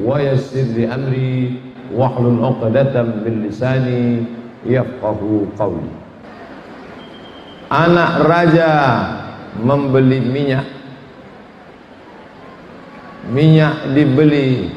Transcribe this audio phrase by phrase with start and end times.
[0.00, 1.34] ويسر لي أمري
[1.92, 4.36] واحلل عقدة من لساني
[4.66, 5.90] yafqahu qawli
[7.70, 8.70] anak raja
[9.62, 10.66] membeli minyak
[13.30, 14.70] minyak dibeli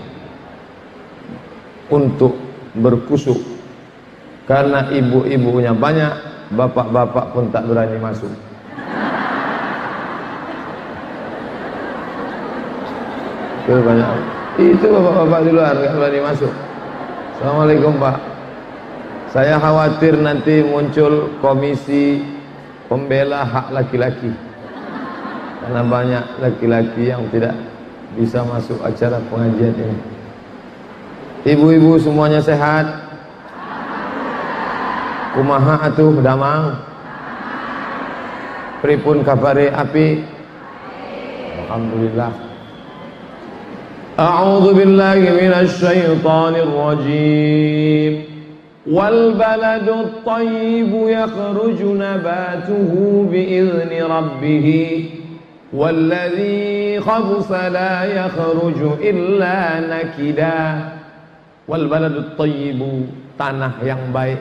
[1.90, 2.38] untuk
[2.78, 3.38] berkusuk
[4.46, 6.14] karena ibu-ibunya banyak
[6.54, 8.30] bapak-bapak pun tak berani masuk
[13.70, 14.10] itu banyak
[14.55, 16.53] itu bapak-bapak di luar nggak berani masuk.
[17.35, 18.19] Assalamualaikum Pak.
[19.35, 22.23] Saya khawatir nanti muncul komisi
[22.87, 24.31] pembela hak laki-laki.
[25.59, 27.59] Karena banyak laki-laki yang tidak
[28.15, 29.99] bisa masuk acara pengajian ini.
[31.51, 32.87] Ibu-ibu semuanya sehat?
[35.35, 36.79] Kumaha atuh damang?
[38.87, 40.23] Pripun kabare api?
[41.67, 42.54] Alhamdulillah
[44.19, 48.23] أعوذ بالله من الشيطان الرجيم
[48.87, 52.93] والبلد الطيب يخرج نباته
[53.33, 54.69] بإذن ربه
[55.73, 59.59] والذي خبث لا يخرج إلا
[59.91, 60.59] نكدا
[61.69, 62.81] والبلد الطيب
[63.35, 64.39] tanah yang baik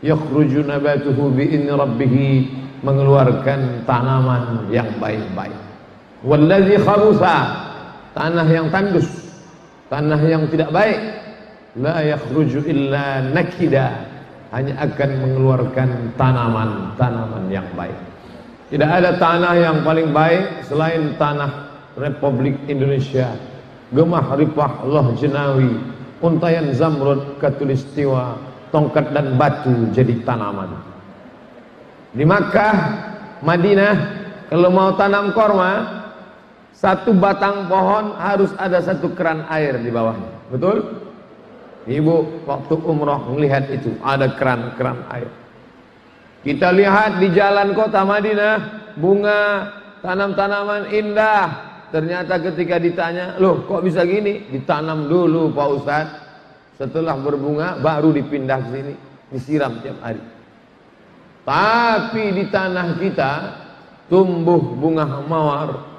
[0.00, 2.48] yakhruju nabatuhu bi'in rabbih
[2.80, 5.52] mengeluarkan tanaman yang baik-baik
[6.24, 7.71] wallazi khabutha
[8.12, 9.08] tanah yang tandus
[9.92, 11.00] tanah yang tidak baik
[11.76, 14.08] la yakhruju illa nakida.
[14.52, 17.96] Hanya akan mengeluarkan tanaman-tanaman yang baik.
[18.68, 23.32] Tidak ada tanah yang paling baik selain tanah Republik Indonesia.
[23.96, 25.72] Gemah ripah Allah jenawi
[26.20, 28.36] untayan zamrud katulistiwa
[28.68, 30.76] tongkat dan batu jadi tanaman.
[32.12, 32.76] Di Makkah
[33.40, 33.96] Madinah
[34.52, 36.01] kalau mau tanam korma
[36.72, 40.32] satu batang pohon harus ada satu keran air di bawahnya.
[40.50, 40.76] Betul?
[41.86, 45.30] Ibu waktu umroh melihat itu ada keran-keran air.
[46.42, 48.56] Kita lihat di jalan kota Madinah
[48.98, 49.70] bunga
[50.02, 51.70] tanam-tanaman indah.
[51.92, 54.48] Ternyata ketika ditanya, loh kok bisa gini?
[54.48, 56.16] Ditanam dulu Pak Ustadz.
[56.80, 58.94] Setelah berbunga baru dipindah ke sini,
[59.28, 60.24] disiram tiap hari.
[61.44, 63.32] Tapi di tanah kita
[64.08, 65.91] tumbuh bunga mawar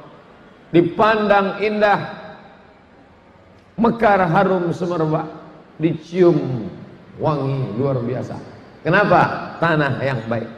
[0.74, 2.02] dipandang indah
[3.78, 5.30] mekar harum semerbak
[5.78, 6.66] dicium
[7.22, 8.36] wangi luar biasa.
[8.82, 9.54] Kenapa?
[9.62, 10.50] Tanah yang baik.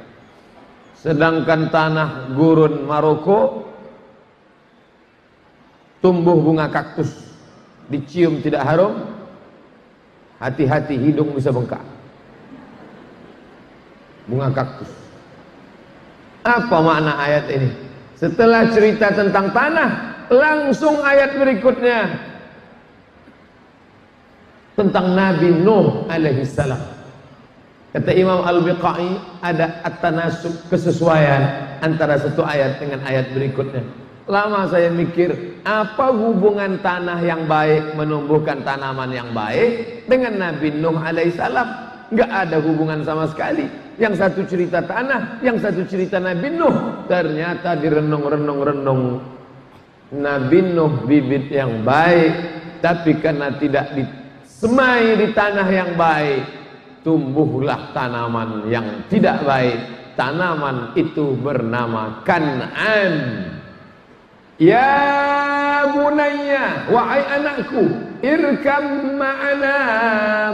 [1.03, 3.69] Sedangkan tanah gurun Maroko
[6.01, 7.11] tumbuh bunga kaktus
[7.91, 9.05] dicium tidak harum
[10.41, 11.83] hati-hati hidung bisa bengkak.
[14.25, 14.89] Bunga kaktus.
[16.41, 17.84] Apa makna ayat ini
[18.15, 19.89] setelah cerita tentang tanah,
[20.31, 21.99] langsung ayat berikutnya
[24.75, 26.79] tentang Nabi Nuh alaihi salam.
[27.95, 33.87] Kata Imam Al-Biqai ada at-tanasub kesesuaian antara satu ayat dengan ayat berikutnya.
[34.27, 40.97] Lama saya mikir, apa hubungan tanah yang baik menumbuhkan tanaman yang baik dengan Nabi Nuh
[40.99, 41.67] alaihi salam?
[42.11, 43.69] Enggak ada hubungan sama sekali.
[43.95, 47.07] Yang satu cerita tanah, yang satu cerita Nabi Nuh.
[47.07, 49.23] Ternyata direnung-renung-renung.
[50.19, 52.33] Nabi Nuh bibit yang baik,
[52.83, 56.43] tapi karena tidak disemai di tanah yang baik,
[57.07, 59.79] tumbuhlah tanaman yang tidak baik.
[60.19, 63.15] Tanaman itu bernama Kan'an.
[64.55, 64.87] Ya
[65.91, 67.83] bunayya, wahai anakku,
[68.23, 69.75] irkam ma'ana,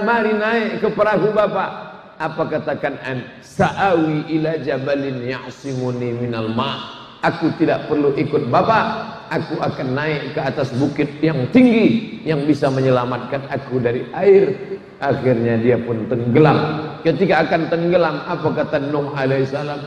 [0.01, 1.90] mari naik ke perahu bapak
[2.21, 3.25] apa katakan an?
[3.41, 7.01] Sa'awi ila jabalin ya'simuni minal ma.
[7.25, 9.17] Aku tidak perlu ikut bapak.
[9.31, 14.53] Aku akan naik ke atas bukit yang tinggi yang bisa menyelamatkan aku dari air.
[15.01, 16.57] Akhirnya dia pun tenggelam.
[17.01, 19.81] Ketika akan tenggelam apa kata Nuh alaihissalam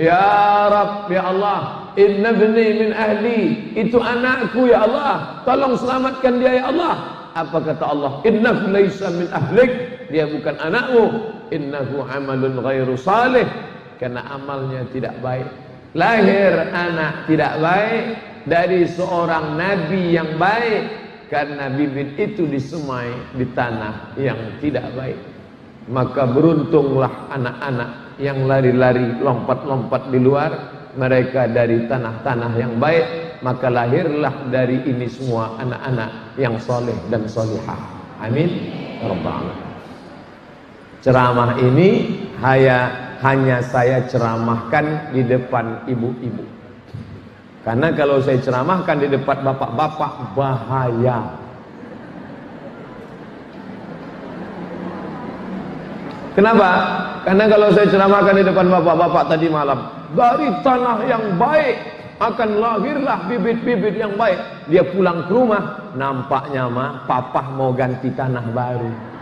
[0.00, 0.24] ya
[0.72, 3.40] Rab ya Allah inna bni min ahli.
[3.76, 5.42] Itu anakku ya Allah.
[5.42, 6.94] Tolong selamatkan dia ya Allah.
[7.34, 8.22] Apa kata Allah?
[8.22, 11.04] Innahu laisa min ahlik dia bukan anakmu.
[11.50, 13.42] Innahu amalun ghairu salih.
[13.98, 15.50] Karena amalnya tidak baik.
[15.98, 18.02] Lahir anak tidak baik.
[18.46, 21.02] Dari seorang nabi yang baik.
[21.26, 25.18] Karena bibit itu disemai di tanah yang tidak baik.
[25.90, 30.50] Maka beruntunglah anak-anak yang lari-lari lompat-lompat di luar.
[30.94, 33.42] Mereka dari tanah-tanah yang baik.
[33.42, 37.76] Maka lahirlah dari ini semua anak-anak yang soleh dan solihah
[38.24, 38.48] amin.
[39.04, 39.73] Rabbal
[41.04, 42.78] Ceramah ini hanya
[43.20, 46.44] hanya saya ceramahkan di depan ibu-ibu.
[47.60, 51.18] Karena kalau saya ceramahkan di depan bapak-bapak bahaya.
[56.32, 56.68] Kenapa?
[57.28, 59.84] Karena kalau saya ceramahkan di depan bapak-bapak tadi malam,
[60.16, 61.76] dari tanah yang baik
[62.16, 64.40] akan lahirlah bibit-bibit yang baik.
[64.72, 69.13] Dia pulang ke rumah, nampaknya mah papa mau ganti tanah baru.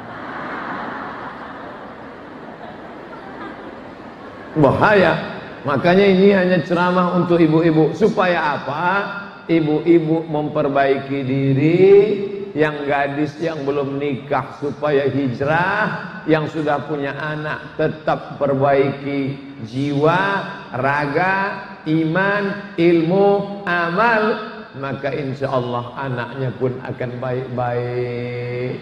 [4.58, 5.40] Bahaya.
[5.62, 8.84] Makanya ini hanya ceramah untuk ibu-ibu supaya apa?
[9.46, 11.82] Ibu-ibu memperbaiki diri,
[12.52, 20.20] yang gadis yang belum nikah supaya hijrah, yang sudah punya anak tetap perbaiki jiwa,
[20.76, 21.37] raga,
[21.88, 24.22] iman, ilmu, amal,
[24.76, 28.72] maka insya Allah anaknya pun akan baik-baik.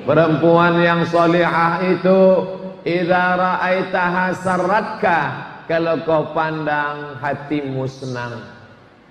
[0.00, 2.18] Perempuan yang solihah itu
[2.86, 5.18] idza ra'aitaha sarratka
[5.66, 8.42] kalau kau pandang hatimu senang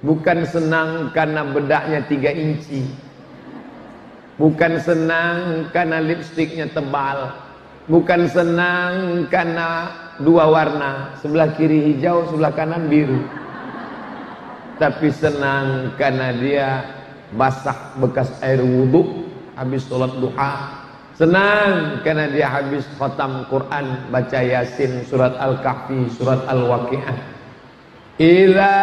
[0.04, 3.10] bukan senang karena bedaknya tiga inci
[4.40, 7.36] Bukan senang karena lipstiknya tebal.
[7.92, 9.92] Bukan senang karena
[10.24, 11.12] dua warna.
[11.20, 13.20] Sebelah kiri hijau, sebelah kanan biru.
[14.80, 16.88] Tapi senang karena dia
[17.36, 19.28] basah bekas air wudhu
[19.60, 20.79] habis sholat duha.
[21.20, 27.18] Senang karena dia habis khatam Quran, baca Yasin, surat Al-Kahfi, surat Al-Waqi'ah.
[28.24, 28.74] Ila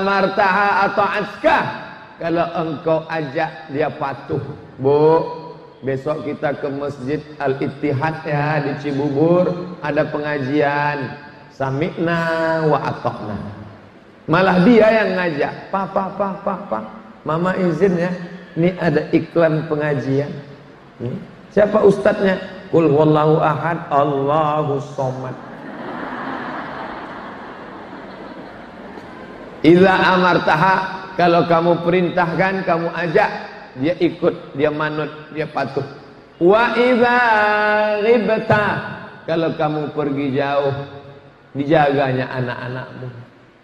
[0.00, 1.64] amartaha atau askah
[2.16, 4.40] kalau engkau ajak dia patuh.
[4.80, 5.20] Bu
[5.84, 9.76] besok kita ke masjid Al Ittihad ya di Cibubur.
[9.84, 11.12] Ada pengajian.
[11.52, 13.64] Sami'na wa atokna
[14.28, 15.52] malah dia yang ngajak.
[15.68, 16.80] Papa papa papa
[17.24, 18.12] mama izin ya
[18.56, 20.30] ini ada iklan pengajian.
[21.00, 21.33] Hmm?
[21.54, 22.42] Siapa ustadznya
[22.74, 25.32] kul wallahu ahad Allahu somad
[29.64, 33.30] Iza amartaha kalau kamu perintahkan, kamu ajak,
[33.80, 35.88] dia ikut, dia manut, dia patuh.
[36.36, 37.18] Wa idza
[38.04, 38.64] ghibta
[39.24, 40.74] kalau kamu pergi jauh,
[41.56, 43.08] dijaganya anak-anakmu.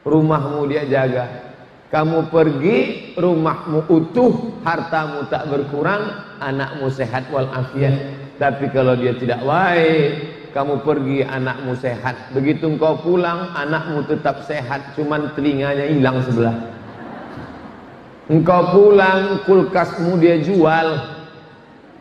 [0.08, 1.49] Rumahmu dia jaga.
[1.90, 8.14] Kamu pergi, rumahmu utuh, hartamu tak berkurang, anakmu sehat walafiat.
[8.38, 10.10] Tapi kalau dia tidak baik,
[10.54, 12.30] kamu pergi anakmu sehat.
[12.30, 16.54] Begitu engkau pulang, anakmu tetap sehat, cuman telinganya hilang sebelah.
[18.30, 20.94] Engkau pulang kulkasmu dia jual.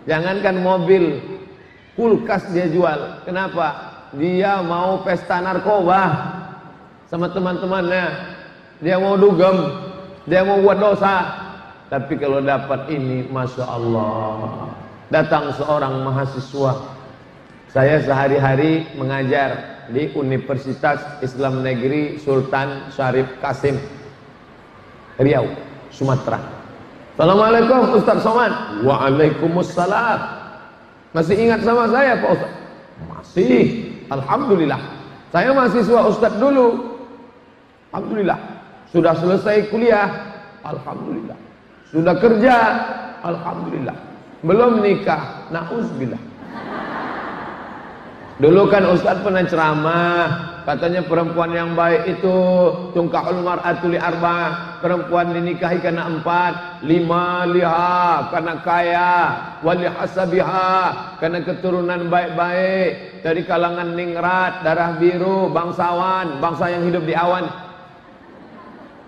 [0.05, 1.17] Jangankan mobil,
[1.97, 3.25] kulkas dia jual.
[3.25, 3.97] Kenapa?
[4.13, 6.01] Dia mau pesta narkoba
[7.09, 8.37] sama teman-temannya.
[8.79, 9.75] Dia mau dugem,
[10.23, 11.27] dia mau buat dosa.
[11.91, 14.71] Tapi kalau dapat ini, masya Allah.
[15.11, 16.95] Datang seorang mahasiswa.
[17.69, 23.77] Saya sehari-hari mengajar di Universitas Islam Negeri Sultan Syarif Kasim
[25.17, 25.49] Riau.
[25.89, 26.39] Sumatera.
[27.17, 28.53] Assalamualaikum Ustaz Somad.
[28.85, 30.19] Waalaikumsalam.
[31.11, 32.53] Masih ingat sama saya Pak Ustaz?
[33.11, 33.65] Masih.
[34.13, 34.79] Alhamdulillah.
[35.33, 36.95] Saya mahasiswa Ustaz dulu.
[37.91, 38.58] Alhamdulillah.
[38.89, 40.09] Sudah selesai kuliah.
[40.65, 41.37] Alhamdulillah.
[41.93, 42.55] Sudah kerja.
[43.21, 43.97] Alhamdulillah.
[44.41, 45.49] Belum nikah.
[45.53, 46.29] Nauzubillah.
[48.39, 50.23] Dulu kan Ustaz pernah ceramah,
[50.63, 52.35] katanya perempuan yang baik itu
[52.95, 59.15] tungkahul mar'atu li arba, perempuan dinikahi karena empat, lima liha karena kaya,
[59.59, 60.71] wali hasabiha
[61.19, 67.43] karena keturunan baik-baik dari kalangan ningrat, darah biru, bangsawan, bangsa yang hidup di awan.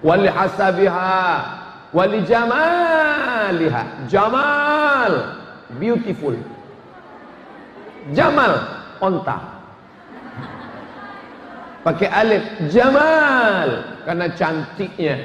[0.01, 1.21] Wali hasabiha,
[1.93, 3.53] wali jamal,
[5.77, 6.33] beautiful.
[8.17, 8.65] Jamal
[8.97, 9.37] onta.
[11.85, 12.43] Pakai alif.
[12.73, 15.15] Jamal karena cantiknya.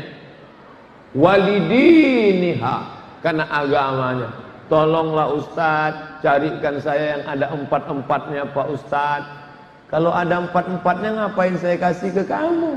[1.17, 2.77] Walidiniha
[3.25, 4.29] karena agamanya.
[4.69, 9.31] Tolonglah Ustadz carikan saya yang ada empat-empatnya Pak Ustadz
[9.87, 12.75] kalau ada empat-empatnya ngapain saya kasih ke kamu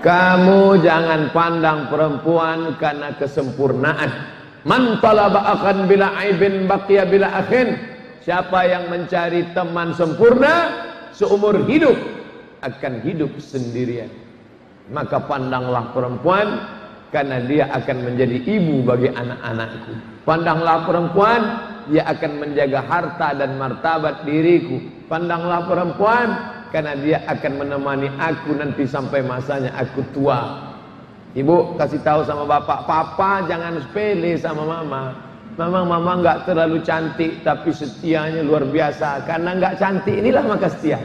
[0.00, 7.80] kamu jangan pandang perempuan karena kesempurnaan Man talaba akan bila aibin baqiya bila akhin.
[8.20, 10.68] Siapa yang mencari teman sempurna
[11.16, 11.96] seumur hidup
[12.60, 14.12] akan hidup sendirian.
[14.92, 16.60] Maka pandanglah perempuan
[17.08, 19.92] karena dia akan menjadi ibu bagi anak-anakku.
[20.28, 21.40] Pandanglah perempuan,
[21.88, 24.76] dia akan menjaga harta dan martabat diriku.
[25.08, 26.28] Pandanglah perempuan
[26.70, 30.70] karena dia akan menemani aku nanti sampai masanya aku tua.
[31.30, 35.14] Ibu kasih tahu sama bapak, papa jangan sepele sama mama.
[35.54, 39.22] Memang mama nggak terlalu cantik, tapi setianya luar biasa.
[39.26, 40.98] Karena nggak cantik inilah maka setia.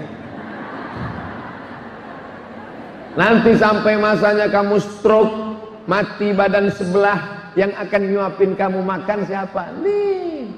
[3.16, 9.72] Nanti sampai masanya kamu stroke, mati badan sebelah, yang akan nyuapin kamu makan siapa?
[9.80, 10.52] Nih,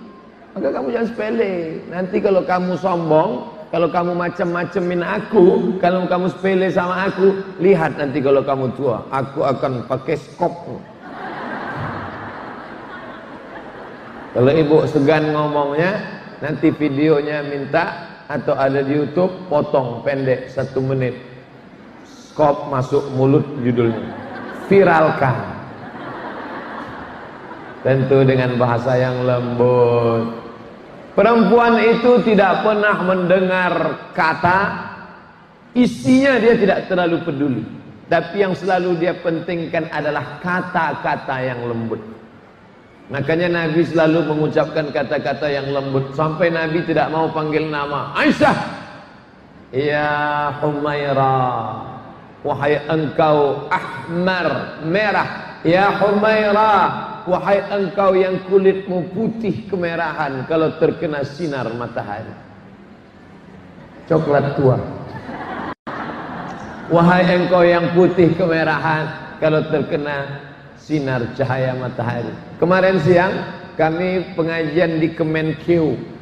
[0.57, 1.53] Maka kamu jangan sepele.
[1.93, 8.23] Nanti kalau kamu sombong, kalau kamu macam-macamin aku, kalau kamu sepele sama aku, lihat nanti
[8.23, 10.55] kalau kamu tua, aku akan pakai skop.
[14.31, 15.99] Kalau ibu segan ngomongnya,
[16.39, 21.19] nanti videonya minta atau ada di YouTube, potong pendek satu menit.
[22.07, 24.15] Skop masuk mulut judulnya.
[24.71, 25.35] Viralkan.
[27.83, 30.46] Tentu dengan bahasa yang lembut.
[31.17, 33.73] Perempuan itu tidak pernah mendengar
[34.13, 34.59] kata,
[35.73, 37.63] isinya dia tidak terlalu peduli.
[38.05, 41.97] Tapi yang selalu dia pentingkan adalah kata-kata yang lembut.
[43.09, 48.57] Makanya Nabi selalu mengucapkan kata-kata yang lembut sampai Nabi tidak mau panggil nama Aisyah.
[49.73, 51.81] Ya Humaira,
[52.45, 55.57] wahai engkau ahmar merah.
[55.65, 62.31] Ya Humaira, wahai engkau yang kulitmu putih kemerahan kalau terkena sinar matahari.
[64.07, 64.79] Coklat tua.
[66.87, 70.47] Wahai engkau yang putih kemerahan kalau terkena
[70.79, 72.31] sinar cahaya matahari.
[72.63, 73.35] Kemarin siang
[73.75, 75.67] kami pengajian di Kemenq,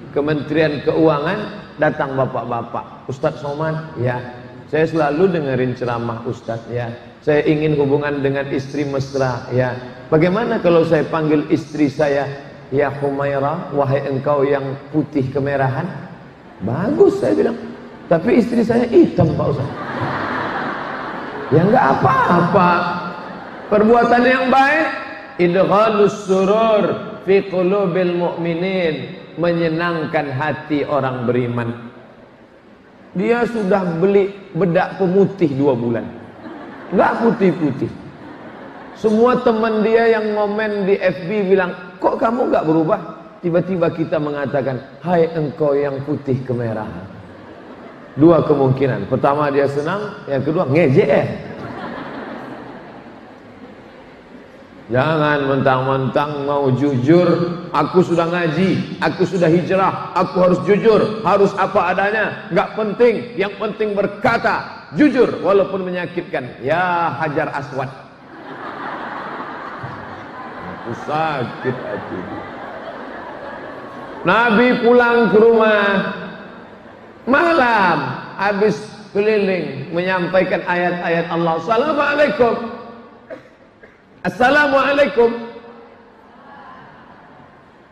[0.09, 1.39] Kementerian Keuangan,
[1.77, 3.05] datang bapak-bapak.
[3.05, 4.17] Ustadz Somad, ya.
[4.65, 6.89] Saya selalu dengerin ceramah Ustadz, ya.
[7.25, 9.73] Saya ingin hubungan dengan istri mesra, ya.
[10.13, 12.29] Bagaimana kalau saya panggil istri saya,
[12.69, 15.89] ya Humaira, wahai engkau yang putih kemerahan?
[16.61, 17.57] Bagus saya bilang.
[18.05, 19.73] Tapi istri saya hitam Pak Ustadz.
[21.49, 22.69] Ya enggak apa-apa.
[23.73, 24.87] Perbuatan yang baik
[25.41, 26.85] idghalus surur
[27.25, 31.89] fi qulubil mu'minin menyenangkan hati orang beriman.
[33.17, 36.24] Dia sudah beli bedak pemutih dua bulan.
[36.93, 37.91] Enggak putih-putih.
[38.95, 42.99] Semua teman dia yang ngomen di FB bilang, kok kamu enggak berubah?
[43.41, 47.05] Tiba-tiba kita mengatakan, hai engkau yang putih kemerahan.
[48.15, 49.11] Dua kemungkinan.
[49.11, 51.55] Pertama dia senang, yang kedua ngejek.
[54.85, 57.25] Jangan mentang-mentang mau jujur
[57.73, 63.57] Aku sudah ngaji Aku sudah hijrah Aku harus jujur Harus apa adanya Gak penting Yang
[63.57, 66.63] penting berkata Jujur Walaupun menyakitkan.
[66.63, 67.91] Ya Hajar Aswad.
[70.65, 72.19] Aku sakit hati.
[74.25, 75.85] Nabi pulang ke rumah.
[77.25, 77.97] Malam
[78.37, 78.77] Habis
[79.15, 81.53] keliling Menyampaikan ayat-ayat Allah.
[81.61, 82.53] Assalamualaikum.
[84.25, 85.29] Assalamualaikum.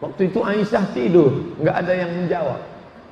[0.03, 1.31] Waktu itu Aisyah tidur,
[1.63, 2.59] nggak ada yang menjawab.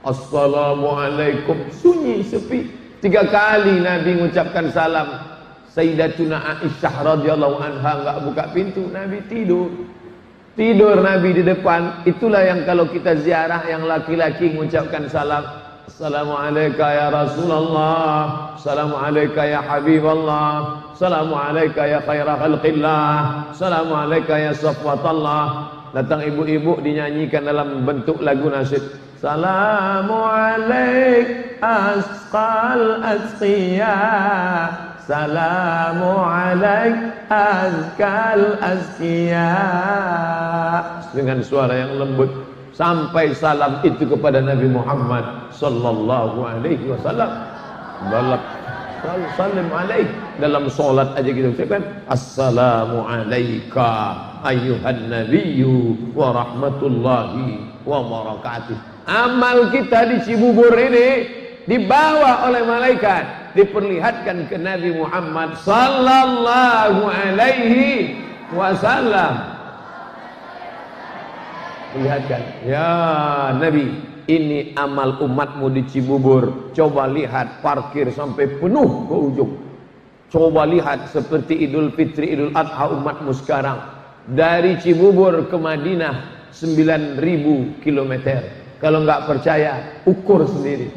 [0.03, 2.67] Assalamualaikum, sunyi sepi.
[3.01, 5.09] Tiga kali Nabi mengucapkan salam.
[5.73, 9.73] Sayyidatuna Aisyah radhiyallahu anha nggak buka pintu, Nabi tidur.
[10.53, 15.41] Tidur Nabi di depan, itulah yang kalau kita ziarah yang laki-laki mengucapkan salam,
[15.89, 18.53] Assalamualaikum ya Rasulullah.
[18.53, 23.13] Assalamualaikum ya Habiballah Assalamualaikum ya khairah khalqillah.
[23.57, 25.45] Assalamualaikum ya safwatallah.
[25.97, 33.93] Datang ibu-ibu dinyanyikan dalam bentuk lagu nasyid Assalamualaikum asqal asqiya.
[34.97, 39.53] Assalamualaikum azkal azkiya
[41.13, 42.33] Dengan suara yang lembut
[42.73, 47.29] sampai salam itu kepada Nabi Muhammad sallallahu alaihi wasallam.
[48.09, 48.41] Balak
[49.37, 50.09] salam alaih.
[50.41, 60.09] Dalam solat aja kita ucapkan assalamu alayka ayuhan nabiyyu wa rahmatullahi wa barakatuh amal kita
[60.09, 61.27] di Cibubur ini
[61.65, 68.17] dibawa oleh malaikat diperlihatkan ke Nabi Muhammad sallallahu alaihi
[68.55, 69.61] wasallam
[71.91, 73.91] Lihatkan, ya Nabi,
[74.31, 76.71] ini amal umatmu di Cibubur.
[76.71, 79.53] Coba lihat parkir sampai penuh ke ujung.
[80.31, 83.83] Coba lihat seperti Idul Fitri, Idul Adha umatmu sekarang.
[84.23, 88.13] Dari Cibubur ke Madinah 9000 km.
[88.81, 90.89] Kalau nggak percaya, ukur sendiri.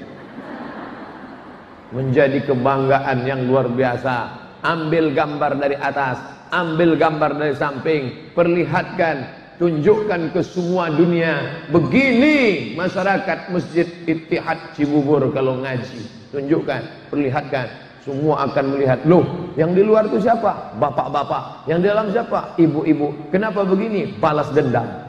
[1.93, 4.41] Menjadi kebanggaan yang luar biasa.
[4.65, 6.17] Ambil gambar dari atas,
[6.49, 9.29] ambil gambar dari samping, perlihatkan
[9.61, 11.69] tunjukkan ke semua dunia.
[11.69, 16.33] Begini masyarakat masjid Ittihad Cibubur kalau ngaji.
[16.33, 17.69] Tunjukkan perlihatkan.
[18.01, 19.05] Semua akan melihat.
[19.05, 20.77] Loh yang di luar itu siapa?
[20.81, 21.69] Bapak-bapak.
[21.69, 22.57] Yang di dalam siapa?
[22.57, 23.29] Ibu-ibu.
[23.29, 24.17] Kenapa begini?
[24.17, 25.04] Balas dendam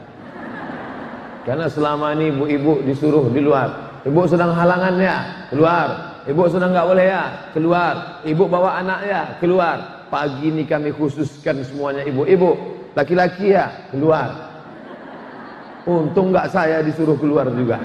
[1.46, 4.02] karena selama ini ibu-ibu disuruh di luar.
[4.02, 6.18] Ibu sedang halangan ya keluar.
[6.26, 7.22] Ibu sedang nggak boleh ya
[7.54, 7.94] keluar.
[8.26, 9.78] Ibu bawa anak ya keluar.
[10.10, 12.50] Pagi ini kami khususkan semuanya ibu-ibu.
[12.98, 14.34] Laki-laki ya keluar.
[15.86, 17.78] Untung nggak saya disuruh keluar juga.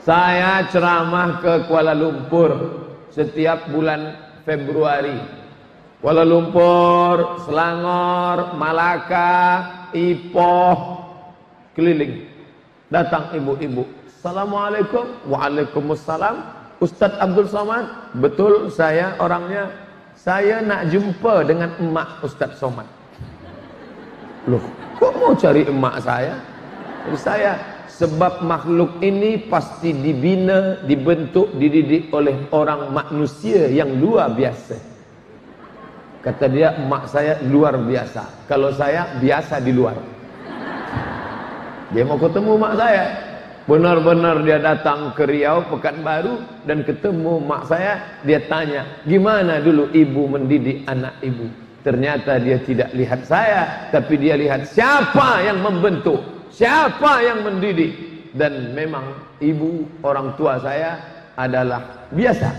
[0.00, 2.56] Saya ceramah ke Kuala Lumpur
[3.12, 4.16] setiap bulan
[4.48, 5.44] Februari.
[6.00, 11.04] Kuala Lumpur, Selangor, Malaka, Ipoh,
[11.76, 12.26] keliling.
[12.90, 13.86] Datang ibu-ibu.
[14.06, 15.06] Assalamualaikum.
[15.30, 16.36] Waalaikumsalam.
[16.82, 17.86] Ustadz Abdul Somad.
[18.18, 19.70] Betul saya orangnya.
[20.16, 22.88] Saya nak jumpa dengan emak Ustadz Somad.
[24.46, 24.62] Loh,
[24.98, 26.34] kok mau cari emak saya?
[27.06, 27.52] Jadi saya
[27.86, 34.95] sebab makhluk ini pasti dibina, dibentuk, dididik oleh orang manusia yang luar biasa.
[36.26, 38.50] Kata dia, emak saya luar biasa.
[38.50, 39.94] Kalau saya biasa di luar.
[41.94, 43.04] Dia mau ketemu mak saya.
[43.70, 48.18] Benar-benar dia datang ke Riau, Pekanbaru dan ketemu mak saya.
[48.26, 51.46] Dia tanya, gimana dulu ibu mendidik anak ibu?
[51.86, 57.94] Ternyata dia tidak lihat saya, tapi dia lihat siapa yang membentuk, siapa yang mendidik.
[58.34, 60.98] Dan memang ibu orang tua saya
[61.38, 62.50] adalah biasa,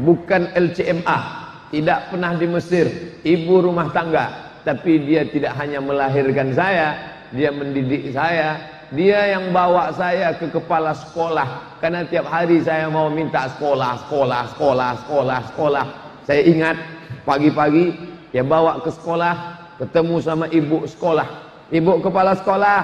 [0.00, 2.86] bukan LCMA, tidak pernah di Mesir,
[3.24, 6.96] ibu rumah tangga, tapi dia tidak hanya melahirkan saya,
[7.32, 8.60] dia mendidik saya,
[8.92, 14.42] dia yang bawa saya ke kepala sekolah karena tiap hari saya mau minta sekolah, sekolah,
[14.54, 15.86] sekolah, sekolah, sekolah.
[16.24, 16.76] Saya ingat
[17.24, 17.96] pagi-pagi
[18.34, 19.34] dia bawa ke sekolah,
[19.78, 21.28] ketemu sama ibu sekolah.
[21.70, 22.78] Ibu kepala sekolah,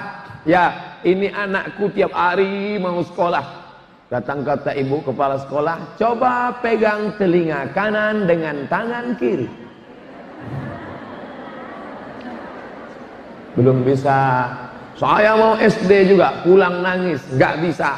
[0.47, 3.60] ya ini anakku tiap hari mau sekolah.
[4.11, 9.47] Datang kata ibu kepala sekolah, coba pegang telinga kanan dengan tangan kiri.
[13.55, 14.51] Belum bisa.
[14.99, 17.95] Saya mau SD juga, pulang nangis, nggak bisa.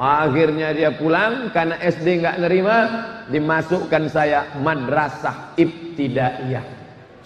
[0.00, 2.76] Akhirnya dia pulang karena SD nggak nerima,
[3.28, 6.64] dimasukkan saya madrasah ibtidaiyah.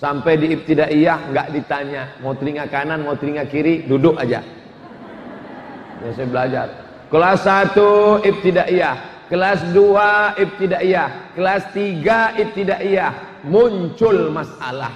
[0.03, 4.43] Sampai di ibtidaiyah nggak ditanya mau telinga kanan, mau telinga kiri, duduk aja.
[6.11, 6.90] Saya belajar.
[7.11, 14.95] Kelas 1 ibtidaiyah, kelas 2 ibtidaiyah, kelas 3 ibtidaiyah, muncul masalah.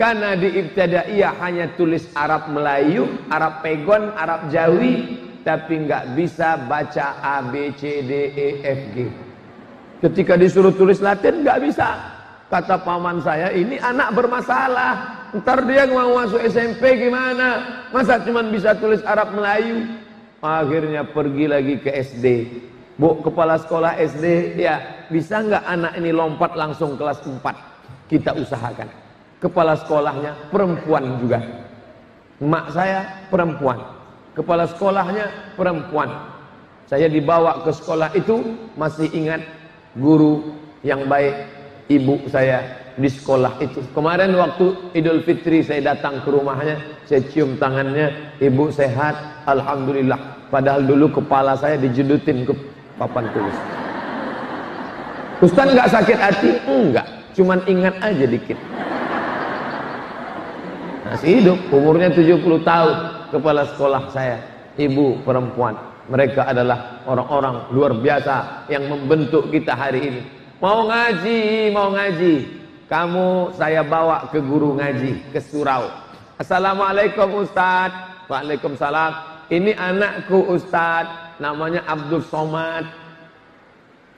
[0.00, 7.20] Karena di ibtidaiyah hanya tulis Arab Melayu, Arab Pegon, Arab Jawi, tapi nggak bisa baca
[7.20, 8.96] A B C D E F G.
[10.00, 12.16] Ketika disuruh tulis Latin nggak bisa.
[12.48, 15.20] Kata paman saya, ini anak bermasalah.
[15.36, 17.62] Ntar dia mau masuk SMP gimana?
[17.92, 19.99] Masa cuma bisa tulis Arab Melayu?
[20.40, 22.26] Akhirnya pergi lagi ke SD.
[22.96, 27.40] Bu, kepala sekolah SD, ya bisa nggak anak ini lompat langsung kelas 4?
[28.08, 28.88] Kita usahakan.
[29.40, 31.40] Kepala sekolahnya perempuan juga.
[32.40, 34.00] Mak saya perempuan
[34.30, 36.08] Kepala sekolahnya perempuan.
[36.86, 39.42] Saya dibawa ke sekolah itu masih ingat
[39.98, 40.54] guru
[40.86, 41.34] yang baik
[41.90, 43.80] ibu saya di sekolah itu.
[43.96, 46.76] Kemarin waktu Idul Fitri saya datang ke rumahnya,
[47.08, 49.16] saya cium tangannya, ibu sehat,
[49.48, 50.20] alhamdulillah.
[50.52, 52.52] Padahal dulu kepala saya dijedutin ke
[53.00, 53.58] papan tulis.
[55.40, 56.50] Ustaz nggak sakit hati?
[56.68, 58.60] Enggak, cuman ingat aja dikit.
[61.08, 62.96] Masih hidup, umurnya 70 tahun
[63.32, 64.36] kepala sekolah saya,
[64.76, 65.74] ibu perempuan.
[66.12, 70.22] Mereka adalah orang-orang luar biasa yang membentuk kita hari ini.
[70.60, 72.59] Mau ngaji, mau ngaji.
[72.90, 75.86] Kamu saya bawa ke guru ngaji, ke surau.
[76.42, 77.94] Assalamualaikum Ustaz.
[78.26, 79.46] Waalaikumsalam.
[79.46, 81.06] Ini anakku Ustaz,
[81.38, 82.90] namanya Abdul Somad.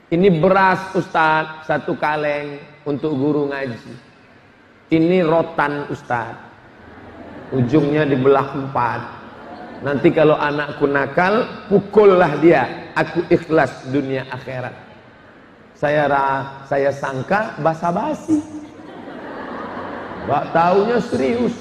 [0.09, 3.93] Ini beras Ustaz, satu kaleng untuk guru ngaji.
[4.89, 6.53] Ini rotan Ustaz
[7.53, 9.01] ujungnya dibelah empat.
[9.85, 12.93] Nanti kalau anakku nakal, pukullah dia.
[12.97, 14.92] Aku ikhlas dunia akhirat.
[15.83, 18.39] Saya ra, saya sangka basa-basi.
[20.31, 21.59] Mbak taunya serius.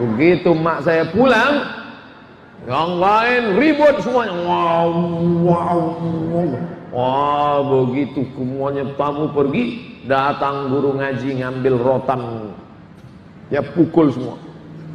[0.00, 1.60] Begitu mak saya pulang,
[2.64, 4.32] yang lain ribut semuanya.
[4.40, 4.88] Wow,
[5.44, 5.80] wow,
[6.32, 6.50] wow.
[6.96, 12.56] Wah, begitu semuanya tamu pergi, datang guru ngaji ngambil rotan.
[13.52, 14.40] Ya pukul semua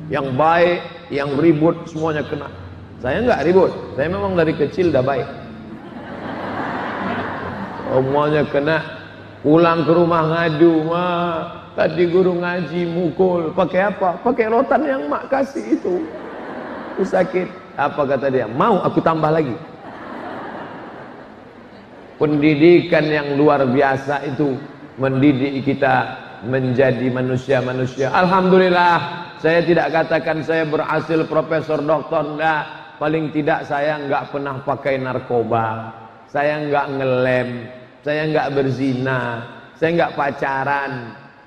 [0.10, 0.82] yang baik,
[1.14, 2.50] yang ribut semuanya kena.
[3.06, 5.45] Saya enggak ribut, saya memang dari kecil dah baik.
[7.96, 8.84] Semuanya kena.
[9.40, 11.40] Pulang ke rumah ngadu, mak.
[11.80, 14.20] Tadi guru ngaji mukul, pakai apa?
[14.20, 16.04] Pakai rotan yang mak kasih itu.
[16.96, 17.48] Itu sakit.
[17.80, 18.48] Apa kata dia?
[18.52, 19.56] Mau aku tambah lagi.
[22.20, 24.56] Pendidikan yang luar biasa itu
[24.96, 28.12] mendidik kita menjadi manusia-manusia.
[28.12, 28.96] Alhamdulillah
[29.44, 32.64] saya tidak katakan saya berhasil profesor doktor enggak.
[32.96, 35.92] Paling tidak saya enggak pernah pakai narkoba.
[36.32, 37.50] Saya enggak ngelem.
[38.06, 39.22] Saya enggak berzina.
[39.82, 40.94] Saya enggak pacaran.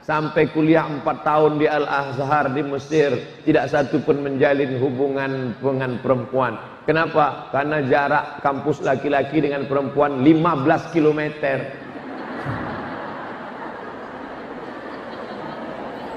[0.08, 3.12] sampai kuliah 4 tahun di Al-Azhar di Mesir
[3.44, 6.56] tidak satu pun menjalin hubungan dengan perempuan
[6.88, 7.52] kenapa?
[7.52, 11.20] karena jarak kampus laki-laki dengan perempuan 15 km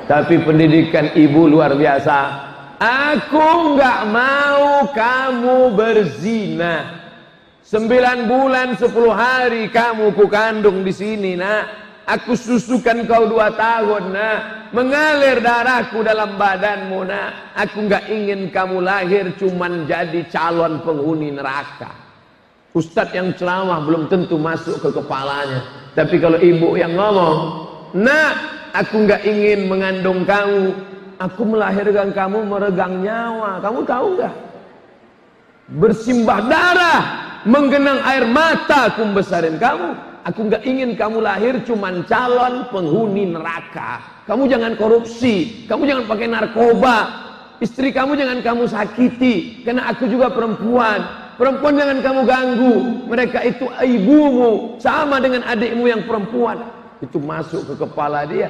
[0.08, 2.18] tapi pendidikan ibu luar biasa
[2.80, 7.01] aku nggak mau kamu berzina
[7.72, 11.80] sembilan bulan sepuluh hari kamu ku kandung di sini nak.
[12.04, 14.40] Aku susukan kau dua tahun nak.
[14.76, 17.56] Mengalir darahku dalam badanmu nak.
[17.56, 21.96] Aku nggak ingin kamu lahir cuman jadi calon penghuni neraka.
[22.76, 25.64] Ustadz yang ceramah belum tentu masuk ke kepalanya.
[25.96, 28.36] Tapi kalau ibu yang ngomong Nak
[28.72, 30.76] aku nggak ingin mengandung kamu.
[31.20, 33.64] Aku melahirkan kamu meregang nyawa.
[33.64, 34.36] Kamu tahu nggak?
[35.72, 42.70] Bersimbah darah Menggenang air mata aku membesarin kamu Aku nggak ingin kamu lahir cuman calon
[42.70, 44.22] penghuni neraka.
[44.30, 46.98] Kamu jangan korupsi, kamu jangan pakai narkoba.
[47.58, 51.02] Istri kamu jangan kamu sakiti, karena aku juga perempuan.
[51.42, 52.76] Perempuan jangan kamu ganggu.
[53.10, 56.70] Mereka itu ibumu, sama dengan adikmu yang perempuan.
[57.02, 58.50] Itu masuk ke kepala dia.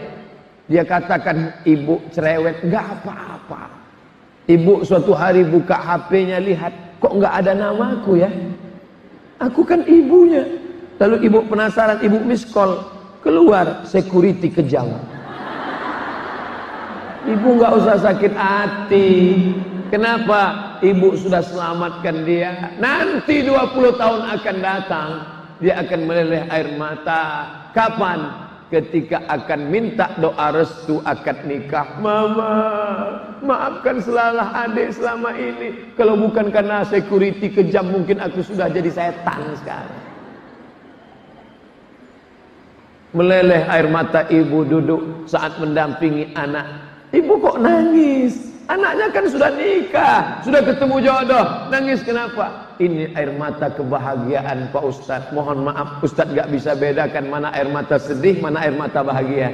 [0.68, 3.72] Dia katakan ibu cerewet, nggak apa-apa.
[4.44, 8.32] Ibu suatu hari buka HP-nya lihat, kok nggak ada namaku ya?
[9.42, 10.46] Aku kan ibunya.
[11.02, 12.78] Lalu ibu penasaran, ibu miskol
[13.26, 15.02] keluar security kejam.
[17.26, 19.10] Ibu nggak usah sakit hati.
[19.90, 20.78] Kenapa?
[20.82, 22.74] Ibu sudah selamatkan dia.
[22.78, 25.10] Nanti 20 tahun akan datang,
[25.62, 27.50] dia akan meleleh air mata.
[27.74, 28.41] Kapan?
[28.72, 32.00] Ketika akan minta doa restu akad nikah.
[32.00, 32.56] Mama,
[33.44, 35.92] maafkan salah adik selama ini.
[36.00, 40.02] Kalau bukan karena security kejam, mungkin aku sudah jadi setan sekarang.
[43.12, 46.64] Meleleh air mata ibu duduk saat mendampingi anak.
[47.12, 48.51] Ibu kok nangis?
[48.70, 51.46] Anaknya kan sudah nikah, sudah ketemu jodoh.
[51.74, 52.72] Nangis kenapa?
[52.78, 55.34] Ini air mata kebahagiaan Pak Ustadz.
[55.34, 59.50] Mohon maaf Ustadz gak bisa bedakan mana air mata sedih, mana air mata bahagia.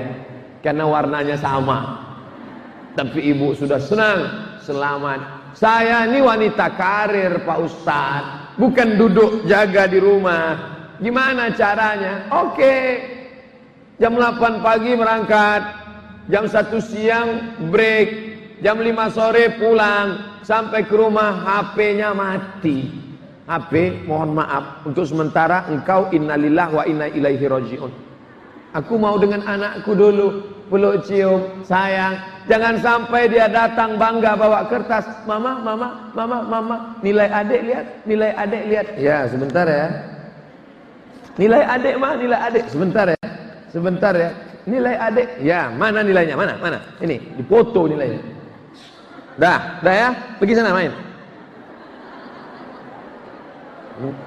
[0.62, 2.04] Karena warnanya sama.
[2.94, 4.20] Tapi ibu sudah senang,
[4.62, 5.54] selamat.
[5.58, 8.34] Saya ini wanita karir Pak Ustadz.
[8.58, 10.58] Bukan duduk jaga di rumah.
[10.98, 12.26] Gimana caranya?
[12.34, 13.02] Oke.
[13.98, 15.62] Jam 8 pagi berangkat,
[16.30, 17.30] jam 1 siang
[17.74, 18.27] break,
[18.62, 23.08] jam 5 sore pulang, sampai ke rumah HP-nya mati.
[23.48, 27.92] HP, mohon maaf, untuk sementara engkau innalillah wa inna ilaihi rajiun.
[28.76, 32.20] Aku mau dengan anakku dulu, peluk cium, sayang.
[32.52, 35.08] Jangan sampai dia datang bangga bawa kertas.
[35.24, 38.88] Mama, mama, mama, mama, nilai adik lihat, nilai adik lihat.
[39.00, 39.88] Ya, sebentar ya.
[41.40, 42.64] Nilai adik mah, nilai adik.
[42.68, 43.20] Sebentar ya.
[43.72, 44.30] Sebentar ya.
[44.68, 45.28] Nilai adik.
[45.40, 46.36] Ya, mana nilainya?
[46.36, 46.60] Mana?
[46.60, 46.80] Mana?
[47.00, 48.37] Ini, dipoto nilainya.
[49.38, 50.10] Dah, dah ya.
[50.42, 50.92] Pergi sana main.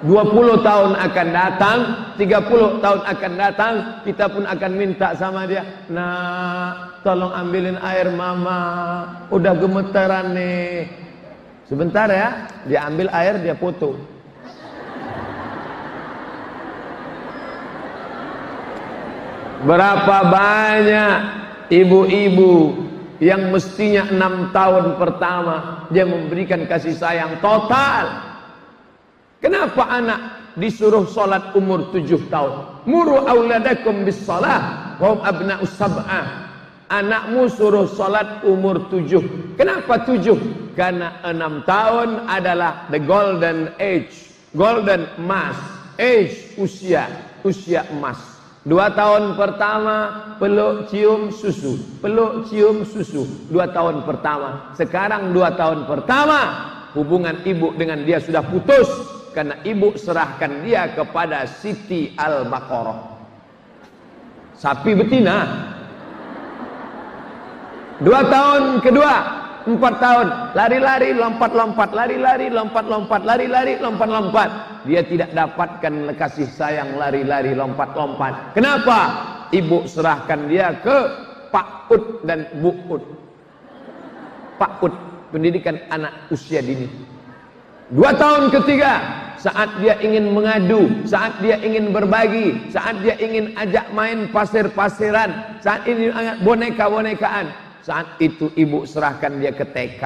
[0.02, 1.78] 20 tahun akan datang,
[2.18, 8.58] 30 tahun akan datang, kita pun akan minta sama dia, "Nak, tolong ambilin air mama,
[9.30, 10.90] udah gemetaran nih."
[11.70, 13.94] Sebentar ya, dia ambil air, dia foto.
[19.62, 21.16] Berapa banyak
[21.70, 22.89] ibu-ibu
[23.20, 28.32] yang mestinya enam tahun pertama dia memberikan kasih sayang total.
[29.40, 30.20] Kenapa anak
[30.56, 32.84] disuruh sholat umur tujuh tahun?
[32.88, 36.48] Muru auladakum bis wa abna sab'ah.
[36.90, 39.54] Anakmu suruh sholat umur tujuh.
[39.54, 40.36] Kenapa tujuh?
[40.74, 45.54] Karena enam tahun adalah the golden age, golden emas,
[46.00, 47.06] age usia,
[47.46, 48.39] usia emas.
[48.60, 49.96] Dua tahun pertama
[50.36, 53.24] peluk cium susu, peluk cium susu.
[53.48, 54.76] Dua tahun pertama.
[54.76, 58.84] Sekarang dua tahun pertama hubungan ibu dengan dia sudah putus
[59.32, 63.00] karena ibu serahkan dia kepada Siti Al-Baqarah.
[64.60, 65.38] Sapi betina.
[68.04, 69.39] Dua tahun kedua
[69.76, 70.26] empat tahun.
[70.58, 71.88] Lari-lari lompat-lompat.
[71.94, 73.20] Lari-lari lompat-lompat.
[73.22, 74.48] Lari-lari lompat-lompat.
[74.88, 76.98] Dia tidak dapatkan kasih sayang.
[76.98, 78.56] Lari-lari lompat-lompat.
[78.56, 78.98] Kenapa?
[79.50, 80.96] Ibu serahkan dia ke
[81.50, 83.02] Pak Ud dan Bu Ud
[84.62, 84.94] Pak Ud
[85.34, 86.86] pendidikan anak usia dini.
[87.90, 89.02] Dua tahun ketiga
[89.40, 95.82] saat dia ingin mengadu, saat dia ingin berbagi, saat dia ingin ajak main pasir-pasiran, saat
[95.88, 96.12] ini
[96.44, 97.50] boneka-bonekaan,
[97.90, 100.04] saat itu ibu serahkan dia ke TK.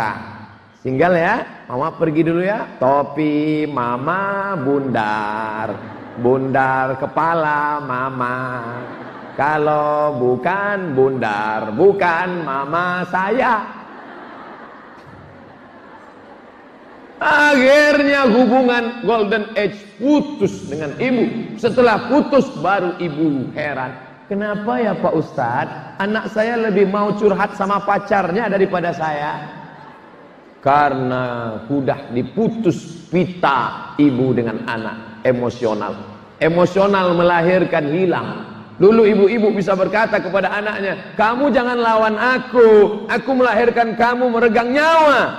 [0.81, 1.35] Tinggal ya,
[1.69, 2.65] mama pergi dulu ya.
[2.81, 5.77] Topi mama bundar,
[6.17, 8.37] bundar kepala mama.
[9.37, 13.85] Kalau bukan bundar, bukan mama saya.
[17.21, 21.53] Akhirnya hubungan Golden Age putus dengan ibu.
[21.61, 24.04] Setelah putus baru ibu heran.
[24.25, 26.01] Kenapa ya Pak Ustadz?
[26.01, 29.41] Anak saya lebih mau curhat sama pacarnya daripada saya.
[30.65, 35.93] Karena sudah diputus pita ibu dengan anak emosional.
[36.41, 43.95] Emosional melahirkan hilang Dulu ibu-ibu bisa berkata kepada anaknya, kamu jangan lawan aku, aku melahirkan
[43.95, 45.31] kamu meregang nyawa.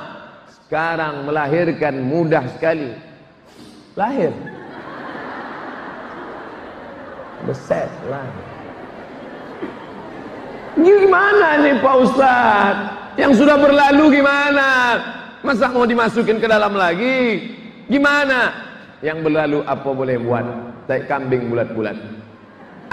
[0.47, 2.95] Sekarang melahirkan mudah sekali.
[3.99, 4.31] Lahir.
[7.43, 8.23] Beset lah.
[10.75, 12.85] Gimana nih Pak Ustadz?
[13.15, 14.69] Yang sudah berlalu gimana?
[15.39, 17.47] Masa mau dimasukin ke dalam lagi?
[17.87, 18.51] Gimana?
[18.99, 20.45] Yang berlalu apa boleh buat?
[20.85, 22.25] Tai kambing bulat-bulat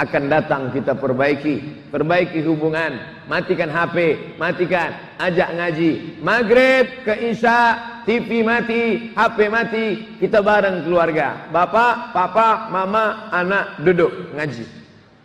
[0.01, 2.97] akan datang kita perbaiki perbaiki hubungan
[3.29, 5.91] matikan HP matikan ajak ngaji
[6.25, 7.77] maghrib ke isya
[8.09, 9.85] TV mati HP mati
[10.17, 14.82] kita bareng keluarga bapak papa mama anak duduk ngaji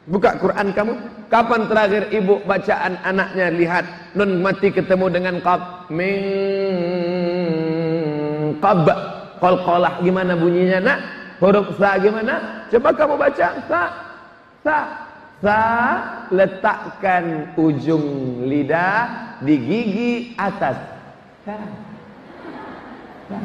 [0.08, 0.93] buka Quran kamu
[1.28, 6.17] kapan terakhir ibu bacaan anaknya lihat nun mati ketemu dengan qab min
[8.63, 8.88] qab
[9.43, 11.00] qalqalah gimana bunyinya nak
[11.43, 14.08] huruf sa gimana coba kamu baca sa
[14.67, 14.84] Sa,
[15.39, 15.60] sa
[16.28, 18.04] letakkan ujung
[18.52, 19.08] lidah
[19.39, 20.76] di gigi atas.
[21.48, 21.56] Sa.
[23.32, 23.38] Sa.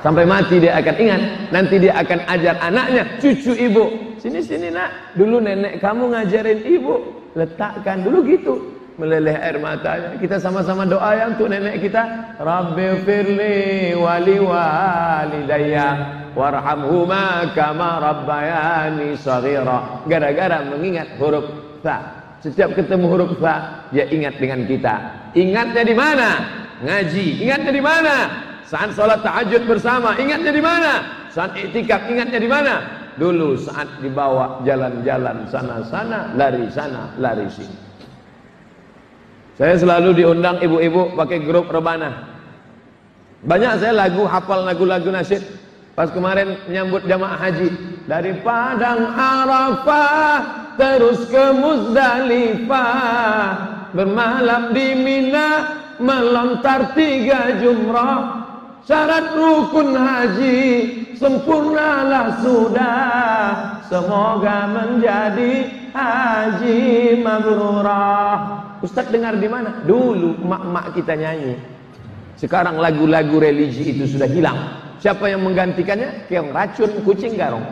[0.00, 1.22] Sampai mati dia akan ingat.
[1.52, 4.09] Nanti dia akan ajar anaknya, cucu ibu.
[4.20, 6.94] Sini sini nak, dulu nenek kamu ngajarin ibu.
[7.32, 8.54] Letakkan dulu gitu
[9.00, 10.20] meleleh air matanya.
[10.20, 12.36] Kita sama-sama doa yang untuk nenek kita.
[12.36, 15.88] Rabbi firli wali walidayya
[16.36, 20.04] warhamhuma kama rabbayani saghira.
[20.04, 21.48] Gara-gara mengingat huruf
[21.80, 22.20] sa.
[22.44, 24.94] Setiap ketemu huruf sa, dia ingat dengan kita.
[25.32, 26.28] Ingatnya di mana?
[26.84, 27.44] Ngaji.
[27.44, 28.16] Ingatnya di mana?
[28.64, 30.92] Saat sholat tahajud bersama, ingatnya di mana?
[31.28, 32.99] Saat itikaf, ingatnya di mana?
[33.20, 37.76] Dulu saat dibawa jalan-jalan sana-sana, lari sana, lari sini.
[39.60, 42.24] Saya selalu diundang ibu-ibu pakai grup rebana.
[43.44, 45.44] Banyak saya lagu hafal lagu-lagu nasyid.
[45.92, 47.68] Pas kemarin menyambut jamaah haji
[48.08, 50.40] dari Padang Arafah
[50.80, 52.88] terus ke Muzdalifah
[53.92, 58.48] bermalam di Mina melontar tiga jumrah
[58.88, 60.58] syarat rukun haji
[61.20, 62.96] sempurnalah sudah
[63.92, 66.80] semoga menjadi haji
[67.20, 69.84] mabrurah Ustaz dengar di mana?
[69.84, 71.60] Dulu mak-mak kita nyanyi.
[72.40, 74.56] Sekarang lagu-lagu religi itu sudah hilang.
[75.04, 76.24] Siapa yang menggantikannya?
[76.32, 77.64] Keong racun kucing garong.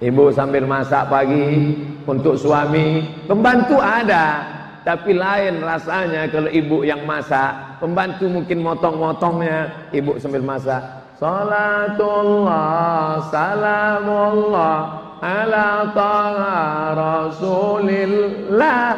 [0.00, 1.76] Ibu sambil masak pagi
[2.08, 4.53] untuk suami, pembantu ada,
[4.84, 10.84] tapi lain rasanya kalau ibu yang masak, pembantu mungkin motong-motongnya, ibu sambil masak.
[11.16, 12.52] Salatullah,
[13.32, 14.76] salamullah,
[15.24, 16.92] ala taha
[17.32, 18.92] rasulillah.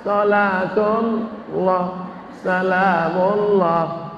[0.00, 1.84] Salatullah
[2.44, 4.12] salamullah.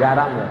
[0.00, 0.48] Garam ya?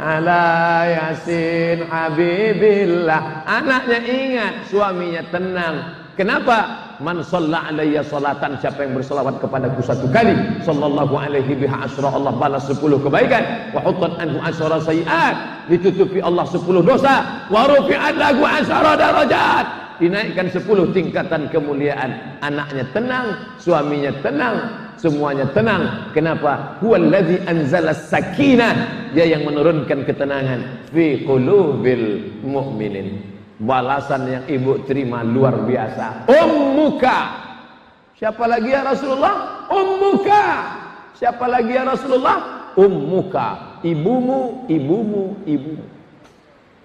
[0.00, 0.44] Ala
[0.88, 3.44] yasin habibillah.
[3.44, 5.76] Anaknya ingat suaminya tenang.
[6.16, 12.06] Kenapa man shalla alayya salatan siapa yang berselawat kepadaku satu kali sallallahu alaihi biha asra
[12.06, 13.74] Allah balas sepuluh kebaikan.
[13.74, 17.46] Wa hutan anhu asra sayiat ditutupi Allah sepuluh dosa.
[17.50, 19.66] Wa rufi'at lahu asra darajat.
[19.98, 22.38] Dinaikkan sepuluh tingkatan kemuliaan.
[22.38, 23.26] Anaknya tenang
[23.58, 24.56] suaminya tenang
[25.02, 26.14] semuanya tenang.
[26.14, 26.78] Kenapa?
[26.78, 29.10] Huwallazi anzala sakinah.
[29.10, 30.90] Dia yang menurunkan ketenangan.
[30.94, 33.31] Fi qulubil mu'minin
[33.62, 36.26] balasan yang ibu terima luar biasa.
[36.26, 37.18] Ummuka
[38.18, 39.66] siapa lagi ya Rasulullah?
[39.70, 40.44] Ummuka
[41.14, 42.38] siapa lagi ya Rasulullah?
[42.74, 45.84] Ummuka ibumu ibumu ibumu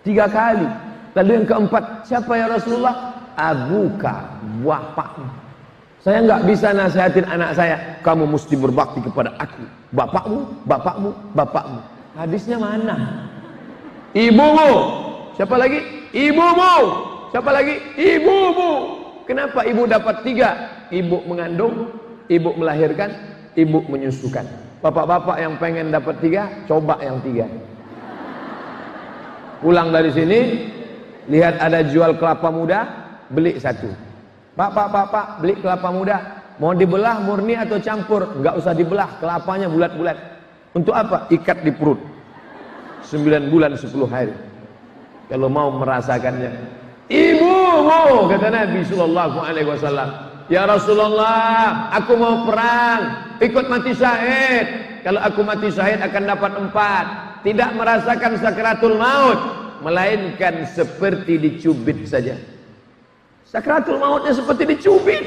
[0.06, 0.68] tiga kali.
[1.18, 3.18] Lalu yang keempat siapa ya Rasulullah?
[3.38, 4.34] Abuka
[4.66, 5.48] bapakmu
[6.08, 7.76] saya nggak bisa nasihatin anak saya.
[8.00, 9.60] Kamu mesti berbakti kepada aku.
[9.92, 11.84] Bapakmu bapakmu bapakmu.
[12.16, 13.28] Hadisnya mana?
[14.16, 14.72] Ibumu
[15.38, 15.80] siapa lagi?
[16.12, 16.76] Ibumu.
[17.32, 17.78] Siapa lagi?
[17.96, 18.72] Ibumu.
[19.28, 20.50] Kenapa ibu dapat tiga?
[20.88, 21.92] Ibu mengandung
[22.32, 23.12] ibu melahirkan
[23.60, 24.48] ibu menyusukan.
[24.80, 27.46] Bapak-bapak yang pengen dapat tiga coba yang tiga.
[29.60, 30.40] Pulang dari sini
[31.28, 32.88] lihat ada jual kelapa muda
[33.28, 33.90] beli satu.
[34.56, 36.18] Pak pak pak pak beli kelapa muda.
[36.58, 38.42] Mau dibelah murni atau campur?
[38.42, 40.18] Nggak usah dibelah kelapanya bulat-bulat.
[40.74, 41.30] Untuk apa?
[41.30, 42.02] Ikat di perut.
[43.06, 44.34] 9 bulan 10 hari
[45.28, 46.52] kalau mau merasakannya.
[47.08, 50.10] Ibumu kata Nabi sallallahu alaihi wasallam.
[50.48, 53.02] Ya Rasulullah, aku mau perang,
[53.44, 54.66] ikut mati syahid.
[55.04, 57.06] Kalau aku mati syahid akan dapat empat.
[57.44, 59.40] Tidak merasakan sakratul maut,
[59.84, 62.36] melainkan seperti dicubit saja.
[63.48, 65.24] Sakratul mautnya seperti dicubit.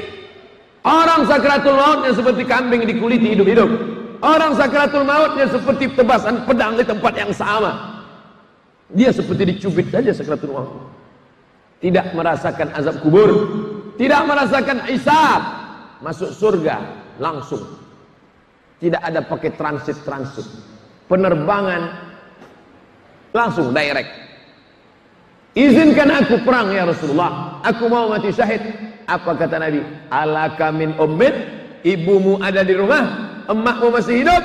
[0.85, 3.69] Orang sakratul mautnya seperti kambing dikuliti hidup-hidup.
[4.21, 7.90] Orang sakratul mautnya seperti tebasan pedang di tempat yang sama.
[8.91, 10.71] Dia seperti dicubit saja sakratul maut.
[11.81, 13.29] Tidak merasakan azab kubur,
[13.97, 15.41] tidak merasakan isab,
[16.03, 16.77] masuk surga
[17.17, 17.63] langsung.
[18.77, 20.45] Tidak ada pakai transit-transit.
[21.09, 21.81] Penerbangan
[23.33, 24.09] langsung direct.
[25.53, 27.61] Izinkan aku perang ya Rasulullah.
[27.61, 28.61] Aku mau mati syahid.
[29.05, 29.83] Apa kata Nabi?
[30.09, 31.33] Alaka min ummit?
[31.81, 33.31] Ibumu ada di rumah?
[33.51, 34.43] emakmu masih hidup?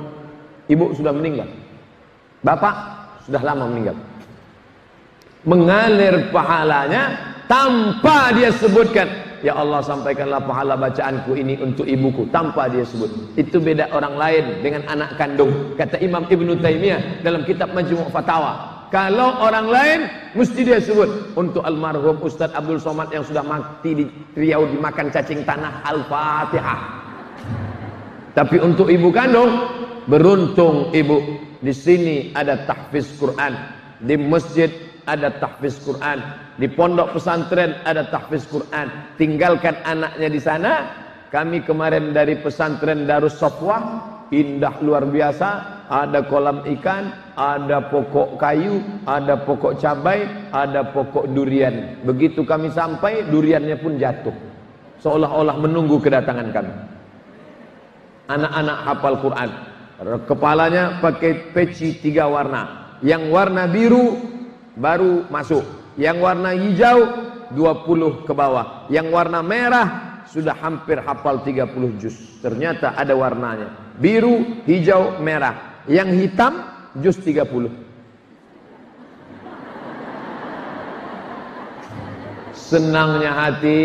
[0.70, 1.50] Ibu sudah meninggal.
[2.46, 2.74] Bapak
[3.26, 3.98] sudah lama meninggal.
[5.44, 9.10] Mengalir pahalanya tanpa dia sebutkan
[9.40, 13.08] Ya Allah sampaikanlah pahala bacaanku ini untuk ibuku tanpa dia sebut.
[13.40, 15.76] Itu beda orang lain dengan anak kandung.
[15.80, 18.84] Kata Imam Ibn Taymiyah dalam kitab Majmu' Fatawa.
[18.92, 20.00] Kalau orang lain
[20.34, 25.46] mesti dia sebut untuk almarhum Ustadz Abdul Somad yang sudah mati di Riau dimakan cacing
[25.46, 26.80] tanah Al-Fatihah.
[28.34, 29.50] Tapi untuk ibu kandung
[30.10, 31.22] beruntung ibu
[31.62, 33.54] di sini ada tahfiz Quran
[34.02, 34.68] di masjid
[35.10, 36.18] ada tahfiz Quran,
[36.58, 38.90] di pondok pesantren ada tahfiz Quran.
[39.20, 40.72] Tinggalkan anaknya di sana.
[41.30, 44.02] Kami kemarin dari pesantren Darus Sofwah,
[44.34, 45.78] indah luar biasa.
[45.90, 51.98] Ada kolam ikan, ada pokok kayu, ada pokok cabai, ada pokok durian.
[52.06, 54.34] Begitu kami sampai, duriannya pun jatuh.
[55.02, 56.74] Seolah-olah menunggu kedatangan kami.
[58.30, 59.50] Anak-anak hafal Quran.
[60.30, 62.94] Kepalanya pakai peci tiga warna.
[63.02, 64.14] Yang warna biru
[64.78, 65.79] baru masuk.
[66.00, 66.98] Yang warna hijau
[67.52, 68.88] 20 ke bawah.
[68.88, 69.88] Yang warna merah
[70.24, 72.40] sudah hampir hafal 30 juz.
[72.40, 73.92] Ternyata ada warnanya.
[74.00, 75.84] Biru, hijau, merah.
[75.84, 76.64] Yang hitam
[77.04, 77.68] juz 30.
[82.56, 83.84] Senangnya hati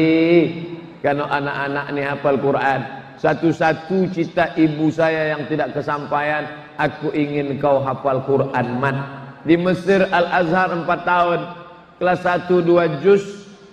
[1.03, 2.79] kalau anak-anak ini hafal Quran.
[3.19, 6.45] Satu-satu cita ibu saya yang tidak kesampaian,
[6.79, 8.97] aku ingin kau hafal Quran mat
[9.43, 11.64] di Mesir Al-Azhar 4 tahun
[11.97, 13.23] kelas 1 2 juz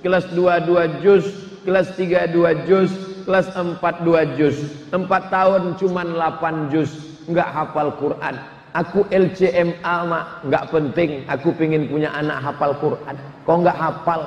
[0.03, 1.25] kelas 2 2 juz
[1.63, 2.91] kelas 3 2 juz
[3.25, 4.57] kelas 4 2 juz.
[4.91, 6.91] 4 tahun cuman 8 juz.
[7.31, 8.35] Enggak hafal Quran.
[8.75, 10.25] Aku LCMA mak.
[10.43, 11.11] Enggak penting.
[11.31, 13.15] Aku pengen punya anak hafal Quran.
[13.47, 14.21] Kok enggak hafal?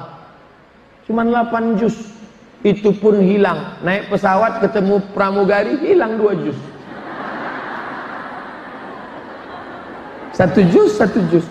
[1.05, 1.95] Cuman 8 juz.
[2.65, 3.77] Itu pun hilang.
[3.85, 6.57] Naik pesawat ketemu pramugari hilang 2 juz.
[10.35, 11.45] Satu jus, satu jus.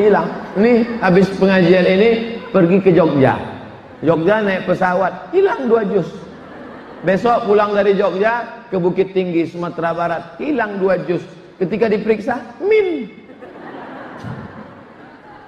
[0.00, 0.28] Hilang.
[0.56, 2.10] Nih habis pengajian ini
[2.48, 3.36] pergi ke Jogja.
[4.00, 6.08] Jogja naik pesawat, hilang dua jus.
[7.04, 11.20] Besok pulang dari Jogja ke Bukit Tinggi Sumatera Barat, hilang dua jus.
[11.60, 13.12] Ketika diperiksa, min.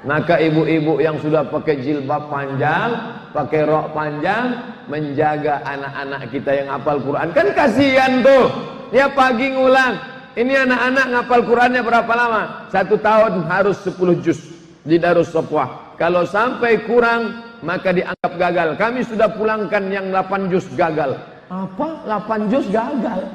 [0.05, 2.91] Maka ibu-ibu yang sudah pakai jilbab panjang,
[3.33, 7.33] pakai rok panjang, menjaga anak-anak kita yang hafal Quran.
[7.33, 8.51] Kan kasihan tuh.
[8.93, 12.43] Dia pagi ngulang, ini anak-anak ngapal Qurannya berapa lama?
[12.73, 14.41] Satu tahun harus 10 juz
[14.83, 15.97] di Darus Sofwah.
[16.01, 18.69] Kalau sampai kurang maka dianggap gagal.
[18.81, 21.21] Kami sudah pulangkan yang 8 juz gagal.
[21.53, 22.03] Apa?
[22.09, 23.29] 8 juz gagal.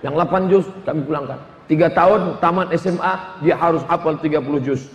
[0.00, 1.38] Yang 8 juz kami pulangkan.
[1.70, 3.14] 3 tahun tamat SMA
[3.46, 4.90] dia harus hafal 30 juz.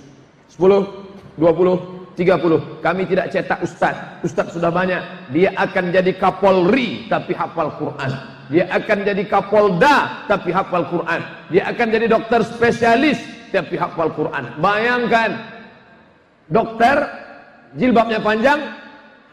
[0.51, 2.79] 10 20, 30.
[2.79, 3.95] Kami tidak cetak ustaz.
[4.23, 5.31] Ustaz sudah banyak.
[5.35, 8.34] Dia akan jadi kapolri tapi hafal Quran.
[8.45, 11.21] Dia akan jadi kapolda tapi hafal Quran.
[11.49, 13.17] Dia akan jadi dokter spesialis
[13.49, 14.61] tapi hafal Quran.
[14.61, 15.41] Bayangkan
[16.45, 17.09] dokter
[17.73, 18.61] jilbabnya panjang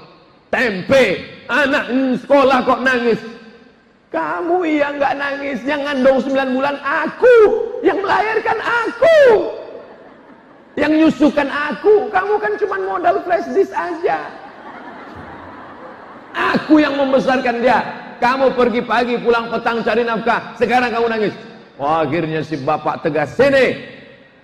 [0.52, 1.24] tempe.
[1.48, 1.88] Anak
[2.20, 3.20] sekolah kok nangis.
[4.12, 7.36] Kamu yang nggak nangis, yang ngandung 9 bulan aku,
[7.80, 9.20] yang melahirkan aku.
[10.76, 14.28] Yang nyusukan aku, kamu kan cuma modal flash disk aja.
[16.32, 17.80] Aku yang membesarkan dia.
[18.20, 20.60] Kamu pergi pagi, pulang petang cari nafkah.
[20.60, 21.34] Sekarang kamu nangis.
[21.80, 23.80] Wah, akhirnya si bapak tegas, sini,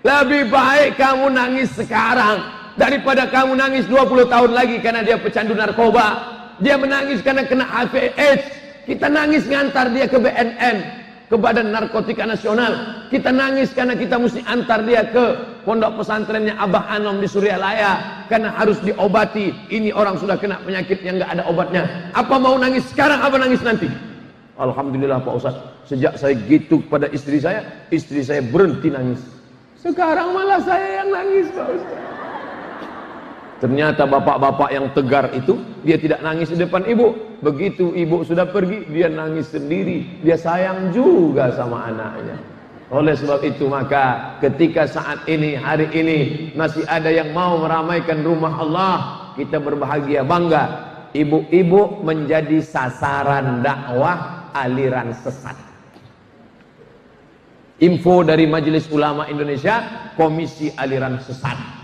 [0.08, 2.40] lebih baik kamu nangis sekarang
[2.80, 6.38] daripada kamu nangis 20 tahun lagi karena dia pecandu narkoba.
[6.64, 8.46] Dia menangis karena kena HIV AIDS.
[8.88, 10.76] Kita nangis ngantar dia ke BNN,
[11.28, 13.04] ke Badan Narkotika Nasional.
[13.12, 15.24] Kita nangis karena kita mesti antar dia ke
[15.68, 19.52] pondok pesantrennya Abah Anom di Suryalaya karena harus diobati.
[19.68, 21.84] Ini orang sudah kena penyakit yang nggak ada obatnya.
[22.16, 23.86] Apa mau nangis sekarang apa nangis nanti?
[24.58, 25.54] Alhamdulillah Pak Ustaz,
[25.86, 27.62] sejak saya gitu pada istri saya,
[27.94, 29.37] istri saya berhenti nangis.
[29.78, 32.02] Sekarang malah saya yang nangis Pak Ustaz.
[33.58, 37.14] Ternyata bapak-bapak yang tegar itu dia tidak nangis di depan ibu.
[37.42, 40.22] Begitu ibu sudah pergi, dia nangis sendiri.
[40.22, 42.38] Dia sayang juga sama anaknya.
[42.88, 46.18] Oleh sebab itu maka ketika saat ini hari ini
[46.56, 48.94] masih ada yang mau meramaikan rumah Allah,
[49.34, 50.86] kita berbahagia bangga.
[51.14, 55.67] Ibu-ibu menjadi sasaran dakwah aliran sesat.
[57.78, 61.78] Info dari Majelis Ulama Indonesia, Komisi Aliran Sesat.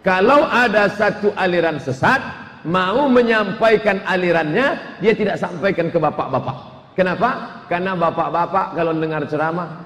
[0.00, 2.24] Kalau ada satu aliran sesat,
[2.64, 6.56] mau menyampaikan alirannya, dia tidak sampaikan ke bapak-bapak.
[6.96, 7.60] Kenapa?
[7.68, 9.84] Karena bapak-bapak kalau dengar ceramah,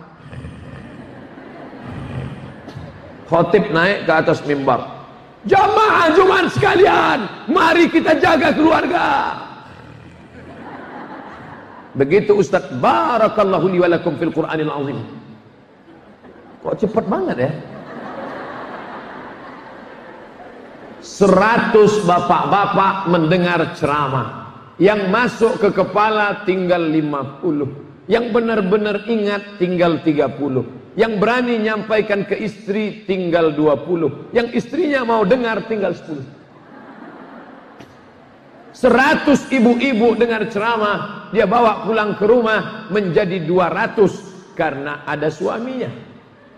[3.27, 4.87] khotib naik ke atas mimbar.
[5.51, 7.19] Jamaah Jumat sekalian,
[7.51, 9.07] mari kita jaga keluarga.
[11.95, 14.99] Begitu Ustaz Barakallahu li walakum fil Qur'anil azim.
[16.65, 17.53] Kok cepat banget ya?
[21.05, 24.49] Seratus bapak-bapak mendengar ceramah.
[24.81, 27.69] Yang masuk ke kepala tinggal lima puluh.
[28.09, 30.65] Yang benar-benar ingat tinggal tiga puluh.
[30.97, 34.33] Yang berani nyampaikan ke istri tinggal dua puluh.
[34.33, 36.25] Yang istrinya mau dengar tinggal sepuluh.
[38.75, 44.19] Seratus ibu-ibu dengar ceramah Dia bawa pulang ke rumah menjadi dua ratus
[44.59, 46.14] Karena ada suaminya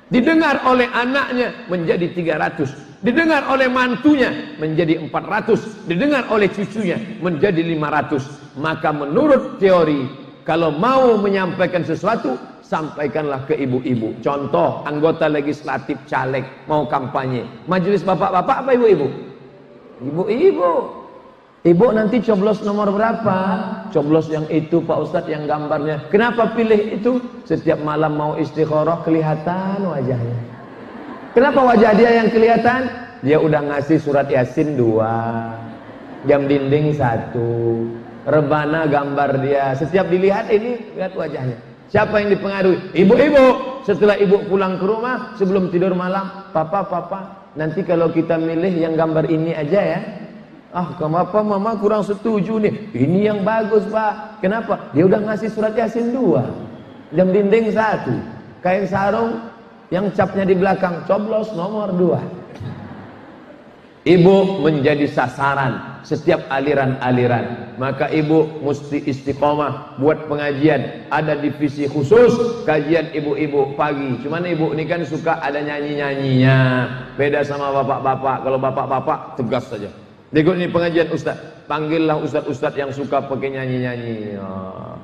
[0.07, 3.03] Didengar oleh anaknya menjadi 300.
[3.03, 5.87] Didengar oleh mantunya menjadi 400.
[5.91, 8.59] Didengar oleh cucunya menjadi 500.
[8.59, 10.07] Maka menurut teori,
[10.47, 14.15] kalau mau menyampaikan sesuatu, sampaikanlah ke ibu-ibu.
[14.23, 17.47] Contoh, anggota legislatif caleg mau kampanye.
[17.67, 19.07] Majelis bapak-bapak apa ibu-ibu?
[20.03, 21.06] Ibu-ibu.
[21.67, 23.39] Ibu nanti coblos nomor berapa?
[23.91, 26.07] Coblos yang itu Pak Ustadz yang gambarnya.
[26.15, 27.19] Kenapa pilih itu?
[27.43, 30.39] Setiap malam mau istikharah kelihatan wajahnya.
[31.35, 32.87] Kenapa wajah dia yang kelihatan?
[33.27, 35.59] Dia udah ngasih surat Yasin dua,
[36.31, 37.83] jam dinding satu,
[38.31, 39.75] rebana gambar dia.
[39.75, 41.59] Setiap dilihat ini lihat wajahnya.
[41.91, 42.95] Siapa yang dipengaruhi?
[42.95, 43.47] Ibu-ibu.
[43.83, 48.95] Setelah ibu pulang ke rumah sebelum tidur malam, papa, papa, nanti kalau kita milih yang
[48.99, 50.01] gambar ini aja ya,
[50.77, 52.93] Ah, kenapa mama kurang setuju nih?
[52.93, 54.45] Ini yang bagus, Pak.
[54.45, 54.93] Kenapa?
[54.93, 56.53] Dia udah ngasih surat Yasin dua.
[57.17, 58.13] Jam dinding satu.
[58.61, 59.41] Kain sarung
[59.89, 62.21] yang capnya di belakang coblos nomor dua.
[64.05, 67.73] Ibu menjadi sasaran setiap aliran-aliran.
[67.81, 71.09] Maka ibu mesti istiqomah buat pengajian.
[71.09, 74.21] Ada divisi khusus kajian ibu-ibu pagi.
[74.21, 76.59] Cuman ibu ini kan suka ada nyanyi-nyanyinya.
[77.17, 78.45] Beda sama bapak-bapak.
[78.45, 79.89] Kalau bapak-bapak tegas saja.
[80.35, 81.39] Ikut ini pengajian ustaz.
[81.71, 84.39] Panggillah ustaz-ustaz yang suka pakai nyanyi-nyanyi.
[84.39, 84.99] Oh.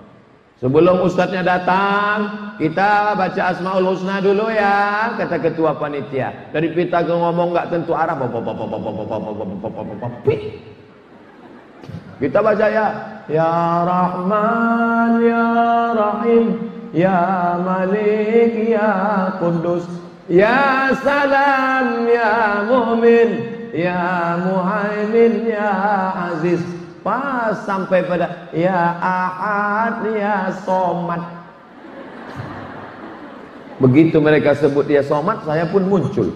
[0.63, 6.31] Sebelum ustadznya datang, kita baca Asmaul Husna dulu ya, kata ketua panitia.
[6.55, 8.15] Dari kita ke ngomong nggak tentu arah,
[12.23, 12.87] kita baca ya,
[13.27, 13.51] Ya
[13.83, 15.51] Rahman, Ya
[15.99, 16.47] Rahim,
[16.95, 17.19] Ya
[17.59, 18.91] Malik, Ya
[19.43, 19.83] Kudus,
[20.31, 25.69] Ya Salam, Ya Mu'min, Ya Muhaimin, Ya
[26.31, 26.61] Aziz.
[27.03, 31.19] Pas sampai pada ya ahad ya somat.
[33.83, 36.31] Begitu mereka sebut dia somat, saya pun muncul.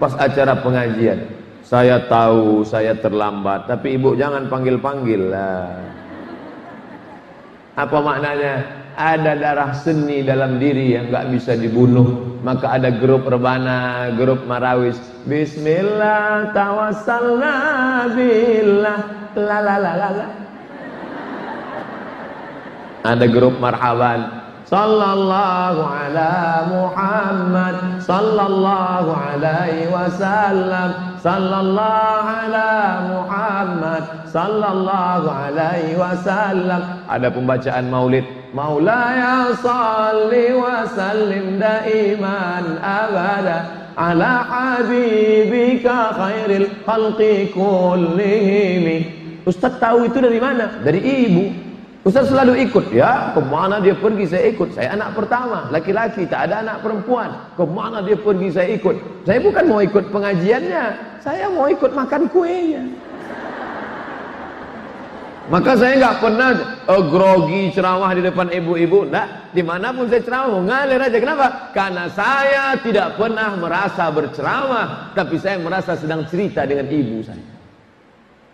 [0.00, 1.28] Pas acara pengajian.
[1.60, 5.76] Saya tahu saya terlambat, tapi ibu jangan panggil-panggil lah.
[7.76, 8.81] Apa maknanya?
[8.92, 12.40] Ada darah seni dalam diri yang nggak bisa dibunuh.
[12.44, 14.98] Maka ada grup rebana, grup marawis.
[15.24, 17.54] Bismillah tawassalna
[18.12, 18.96] la
[19.38, 20.42] la la la la
[23.02, 24.41] ada grup marhaban
[24.72, 26.32] sallallahu ala
[26.72, 27.76] Muhammad.
[28.00, 30.90] Sallallahu alaihi wasallam.
[31.20, 32.72] Sallallahu ala
[33.12, 34.02] Muhammad.
[34.32, 37.04] Sallallahu alaihi wasallam.
[37.04, 38.24] Ada pembacaan maulid.
[38.56, 43.92] Maulaya salli wa sallim daiman abada.
[43.92, 49.04] Ala habibika khairil khalqi kullihim.
[49.44, 50.80] Ustaz tahu itu dari mana?
[50.80, 51.71] Dari ibu.
[52.02, 52.90] Ustaz selalu ikut.
[52.90, 54.74] Ya, ke mana dia pergi saya ikut.
[54.74, 57.30] Saya anak pertama, laki-laki, tak ada anak perempuan.
[57.54, 59.22] Ke mana dia pergi saya ikut.
[59.22, 60.84] Saya bukan mau ikut pengajiannya.
[61.22, 62.82] Saya mau ikut makan kuenya.
[65.46, 66.50] Maka saya nggak pernah
[66.90, 69.06] uh, grogi ceramah di depan ibu-ibu.
[69.06, 71.18] Nah, di mana pun saya ceramah, ngalir aja.
[71.22, 71.46] Kenapa?
[71.70, 77.42] Karena saya tidak pernah merasa berceramah, tapi saya merasa sedang cerita dengan ibu saya.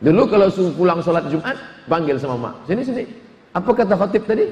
[0.04, 1.56] Dulu kalau pulang sholat Jumat,
[1.88, 2.54] panggil sama mak.
[2.68, 3.27] Sini sini.
[3.54, 4.44] Apa kata khotib tadi?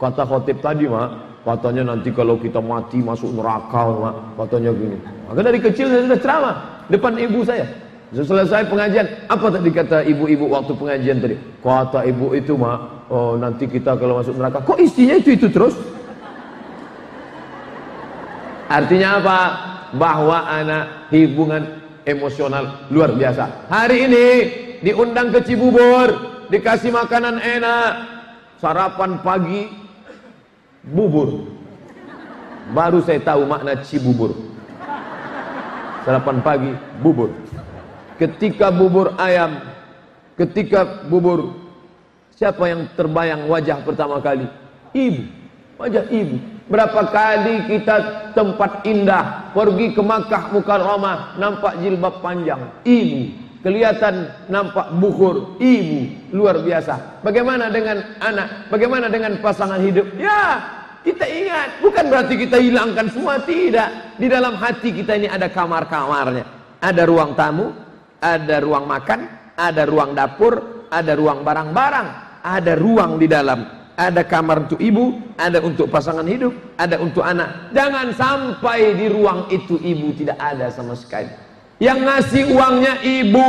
[0.00, 4.14] Kata khotib tadi mak, katanya nanti kalau kita mati masuk neraka mak.
[4.40, 4.96] Katanya gini.
[5.28, 6.54] Maka dari kecil saya sudah ceramah
[6.90, 7.66] depan ibu saya.
[8.10, 11.38] Selesai pengajian, apa tadi kata ibu-ibu waktu pengajian tadi?
[11.62, 15.78] Kata ibu itu mak, oh nanti kita kalau masuk neraka, kok isinya itu itu terus?
[18.66, 19.38] Artinya apa?
[19.94, 23.70] Bahwa anak hubungan emosional luar biasa.
[23.70, 24.26] Hari ini
[24.82, 26.08] diundang ke Cibubur,
[26.50, 27.90] dikasih makanan enak,
[28.60, 29.72] sarapan pagi,
[30.84, 31.48] bubur.
[32.70, 34.36] Baru saya tahu makna Cibubur.
[36.06, 37.34] Sarapan pagi, bubur.
[38.20, 39.64] Ketika bubur ayam,
[40.36, 41.56] ketika bubur,
[42.36, 44.46] siapa yang terbayang wajah pertama kali?
[44.92, 45.22] Ibu,
[45.80, 46.36] wajah ibu.
[46.70, 47.96] Berapa kali kita
[48.36, 56.60] tempat indah, pergi ke Makkah Mukarramah, nampak jilbab panjang, ibu kelihatan nampak bukur ibu luar
[56.60, 57.22] biasa.
[57.24, 58.72] Bagaimana dengan anak?
[58.72, 60.08] Bagaimana dengan pasangan hidup?
[60.16, 60.60] Ya
[61.04, 61.80] kita ingat.
[61.80, 64.16] Bukan berarti kita hilangkan semua tidak.
[64.20, 66.44] Di dalam hati kita ini ada kamar-kamarnya.
[66.80, 67.72] Ada ruang tamu
[68.20, 69.20] ada ruang makan
[69.56, 72.08] ada ruang dapur ada ruang barang-barang.
[72.40, 73.60] Ada ruang di dalam.
[74.00, 77.68] Ada kamar untuk ibu, ada untuk pasangan hidup, ada untuk anak.
[77.76, 81.28] Jangan sampai di ruang itu ibu tidak ada sama sekali.
[81.80, 83.48] Yang ngasih uangnya ibu.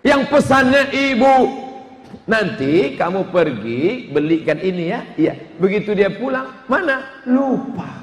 [0.00, 1.36] Yang pesannya ibu.
[2.24, 5.00] Nanti kamu pergi belikan ini ya.
[5.14, 5.34] Iya.
[5.60, 7.22] Begitu dia pulang, mana?
[7.28, 8.00] Lupa.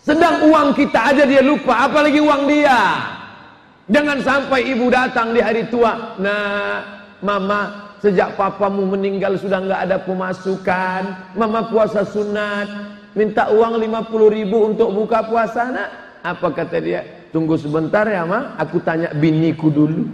[0.00, 2.80] Sedang uang kita aja dia lupa, apalagi uang dia.
[3.90, 6.16] Jangan sampai ibu datang di hari tua.
[6.16, 6.80] Nah,
[7.20, 11.34] mama sejak papamu meninggal sudah nggak ada pemasukan.
[11.36, 12.96] Mama puasa sunat.
[13.12, 16.09] Minta uang 50 ribu untuk buka puasa nak.
[16.20, 17.00] Apa kata dia?
[17.32, 20.04] Tunggu sebentar ya ma, aku tanya biniku dulu.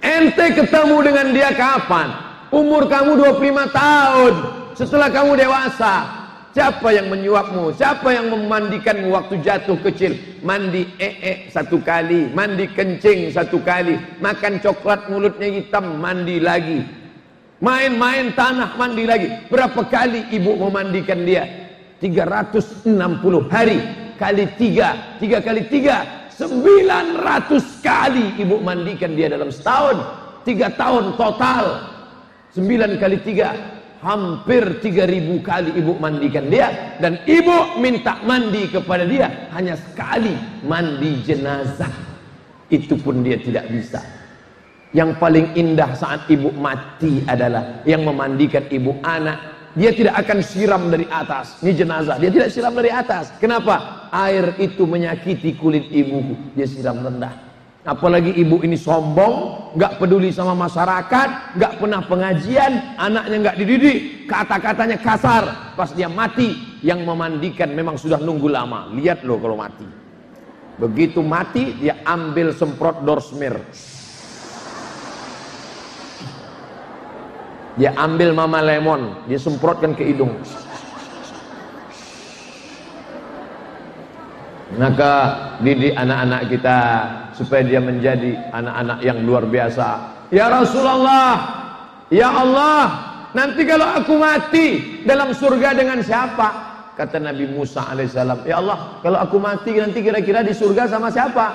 [0.00, 2.08] Ente ketemu dengan dia kapan?
[2.50, 4.34] Umur kamu 25 tahun.
[4.74, 5.94] Setelah kamu dewasa,
[6.50, 7.70] siapa yang menyuapmu?
[7.76, 10.18] Siapa yang memandikanmu waktu jatuh kecil?
[10.42, 16.82] Mandi ee satu kali, mandi kencing satu kali, makan coklat mulutnya hitam, mandi lagi.
[17.60, 19.28] Main-main tanah, mandi lagi.
[19.52, 21.69] Berapa kali ibu memandikan dia?
[22.00, 22.88] 360
[23.52, 23.78] hari
[24.16, 30.00] kali tiga, tiga kali tiga, sembilan ratus kali ibu mandikan dia dalam setahun.
[30.40, 31.84] tiga tahun total.
[32.56, 33.52] Sembilan kali tiga
[34.00, 36.96] hampir tiga ribu kali ibu mandikan dia.
[36.96, 40.32] Dan ibu minta mandi kepada dia hanya sekali
[40.64, 41.92] mandi jenazah.
[42.72, 44.00] Itu pun dia tidak bisa.
[44.96, 50.82] Yang paling indah saat ibu mati adalah yang memandikan ibu anak dia tidak akan siram
[50.90, 51.62] dari atas.
[51.62, 53.30] Ini jenazah, dia tidak siram dari atas.
[53.38, 54.08] Kenapa?
[54.10, 56.56] Air itu menyakiti kulit ibuku.
[56.58, 57.50] Dia siram rendah.
[57.80, 63.98] Apalagi ibu ini sombong, nggak peduli sama masyarakat, nggak pernah pengajian, anaknya nggak dididik,
[64.28, 65.72] kata-katanya kasar.
[65.80, 66.52] Pas dia mati,
[66.84, 68.92] yang memandikan memang sudah nunggu lama.
[68.92, 69.88] Lihat loh kalau mati.
[70.76, 73.56] Begitu mati, dia ambil semprot dorsmir.
[77.80, 80.36] Dia ambil mama lemon, dia semprotkan ke hidung.
[84.76, 85.12] Maka
[85.64, 86.78] didik anak-anak kita
[87.32, 89.88] supaya dia menjadi anak-anak yang luar biasa.
[90.28, 91.32] Ya Rasulullah,
[92.12, 92.84] ya Allah,
[93.32, 96.48] nanti kalau aku mati dalam surga dengan siapa?
[97.00, 101.46] Kata Nabi Musa alaihissalam, Ya Allah, kalau aku mati nanti kira-kira di surga sama siapa?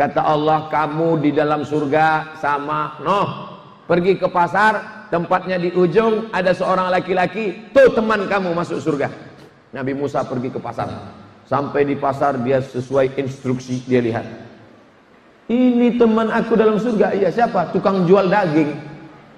[0.00, 3.53] Kata Allah, kamu di dalam surga sama Noh.
[3.84, 9.12] Pergi ke pasar, tempatnya di ujung ada seorang laki-laki, tuh teman kamu masuk surga.
[9.76, 10.88] Nabi Musa pergi ke pasar.
[11.44, 14.24] Sampai di pasar dia sesuai instruksi dia lihat.
[15.52, 17.12] Ini teman aku dalam surga.
[17.12, 17.68] Iya siapa?
[17.76, 18.72] Tukang jual daging.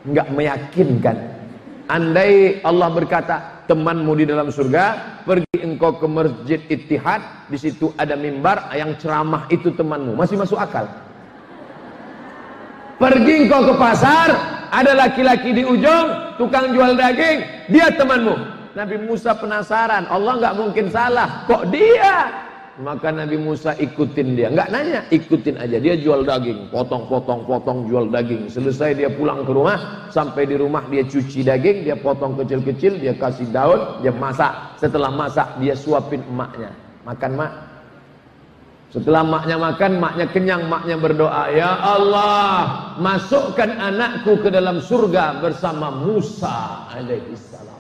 [0.07, 1.17] Enggak meyakinkan.
[1.91, 4.85] Andai Allah berkata, temanmu di dalam surga,
[5.27, 10.15] pergi engkau ke masjid Ittihad, di situ ada mimbar yang ceramah itu temanmu.
[10.15, 10.87] Masih masuk akal.
[12.97, 14.33] Pergi engkau ke pasar,
[14.73, 18.33] ada laki-laki di ujung, tukang jual daging, dia temanmu.
[18.73, 22.33] Nabi Musa penasaran, Allah nggak mungkin salah, kok dia?
[22.81, 25.77] Maka Nabi Musa ikutin dia, nggak nanya, ikutin aja.
[25.77, 28.49] Dia jual daging, potong-potong, potong jual daging.
[28.49, 33.13] Selesai dia pulang ke rumah, sampai di rumah dia cuci daging, dia potong kecil-kecil, dia
[33.13, 34.77] kasih daun, dia masak.
[34.81, 36.73] Setelah masak dia suapin emaknya,
[37.05, 37.53] makan mak.
[38.97, 45.93] Setelah maknya makan, maknya kenyang, maknya berdoa, Ya Allah, masukkan anakku ke dalam surga bersama
[45.93, 47.77] Musa alaihissalam.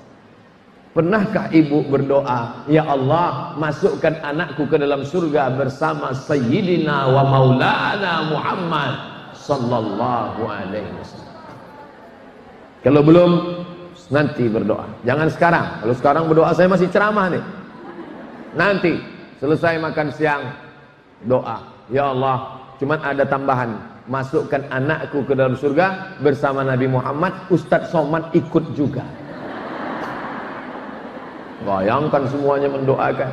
[0.93, 8.93] Pernahkah ibu berdoa, Ya Allah, masukkan anakku ke dalam surga bersama Sayyidina wa Maulana Muhammad
[9.33, 11.33] sallallahu alaihi wasallam.
[12.85, 13.31] Kalau belum,
[14.13, 14.85] nanti berdoa.
[15.09, 15.67] Jangan sekarang.
[15.81, 17.45] Kalau sekarang berdoa saya masih ceramah nih.
[18.53, 19.01] Nanti
[19.41, 20.66] selesai makan siang
[21.25, 21.65] doa.
[21.89, 23.71] Ya Allah, cuman ada tambahan.
[24.07, 29.03] Masukkan anakku ke dalam surga bersama Nabi Muhammad, Ustadz Somad ikut juga.
[31.67, 33.31] Bayangkan semuanya mendoakan.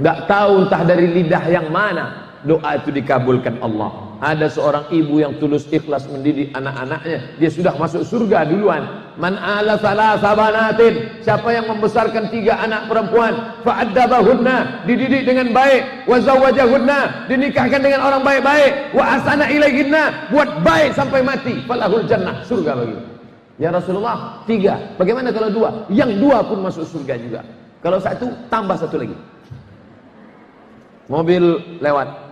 [0.00, 4.03] Tidak tahu entah dari lidah yang mana doa itu dikabulkan Allah.
[4.24, 9.04] Ada seorang ibu yang tulus ikhlas mendidik anak-anaknya, dia sudah masuk surga duluan.
[9.20, 16.16] Man ala salah sabanatin, siapa yang membesarkan tiga anak perempuan, fa'addabahunna, dididik dengan baik, wa
[16.24, 22.80] zawwajahunna, dinikahkan dengan orang baik-baik, wa asana ilaihinna, buat baik sampai mati, falahul jannah, surga
[22.80, 22.96] bagi.
[23.60, 24.80] Ya Rasulullah, tiga.
[24.96, 25.84] Bagaimana kalau dua?
[25.92, 27.44] Yang dua pun masuk surga juga.
[27.84, 29.16] Kalau satu, tambah satu lagi.
[31.12, 31.44] Mobil
[31.84, 32.23] lewat.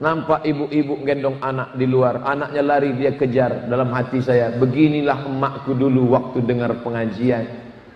[0.00, 2.24] Nampak ibu-ibu gendong anak di luar.
[2.24, 3.68] Anaknya lari, dia kejar.
[3.68, 7.44] Dalam hati saya, beginilah emakku dulu waktu dengar pengajian.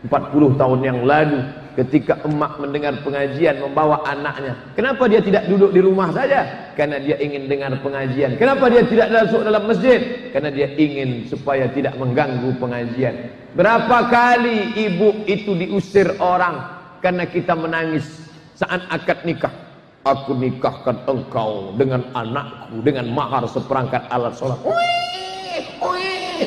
[0.04, 1.40] 40 tahun yang lalu
[1.80, 4.52] ketika emak mendengar pengajian membawa anaknya.
[4.76, 6.44] Kenapa dia tidak duduk di rumah saja?
[6.76, 8.36] Karena dia ingin dengar pengajian.
[8.36, 10.28] Kenapa dia tidak masuk dalam masjid?
[10.28, 13.32] Karena dia ingin supaya tidak mengganggu pengajian.
[13.56, 16.68] Berapa kali ibu itu diusir orang?
[17.00, 18.04] Karena kita menangis
[18.60, 19.63] saat akad nikah
[20.04, 24.60] aku nikahkan engkau dengan anakku dengan mahar seperangkat alat sholat.
[24.62, 26.46] Wih, wih.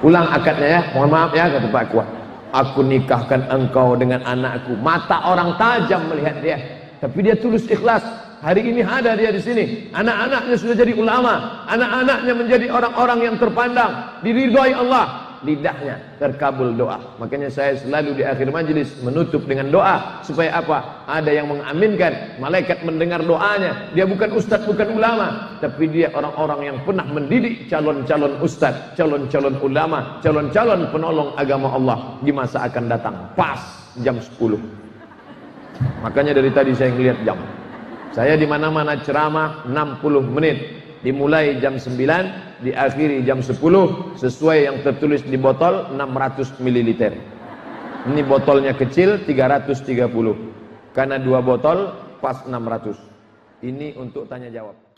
[0.00, 2.08] ulang akadnya ya mohon maaf ya kata Pak Kuat.
[2.50, 4.74] Aku nikahkan engkau dengan anakku.
[4.82, 6.58] Mata orang tajam melihat dia
[7.02, 8.02] tapi dia tulus ikhlas.
[8.40, 9.92] Hari ini ada dia di sini.
[9.92, 11.60] Anak-anaknya sudah jadi ulama.
[11.68, 13.92] Anak-anaknya menjadi orang-orang yang terpandang.
[14.24, 17.00] Diridhoi Allah lidahnya terkabul doa.
[17.16, 21.04] Makanya saya selalu di akhir majelis menutup dengan doa supaya apa?
[21.08, 23.92] Ada yang mengaminkan, malaikat mendengar doanya.
[23.96, 30.20] Dia bukan ustadz, bukan ulama, tapi dia orang-orang yang pernah mendidik calon-calon ustadz, calon-calon ulama,
[30.20, 33.16] calon-calon penolong agama Allah di masa akan datang.
[33.36, 33.60] Pas
[34.04, 34.60] jam 10.
[36.04, 37.40] Makanya dari tadi saya ngelihat jam.
[38.10, 43.56] Saya di mana-mana ceramah 60 menit dimulai jam 9 diakhiri jam 10
[44.20, 46.90] sesuai yang tertulis di botol 600 ml
[48.10, 54.89] ini botolnya kecil 330 karena dua botol pas 600 ini untuk tanya jawab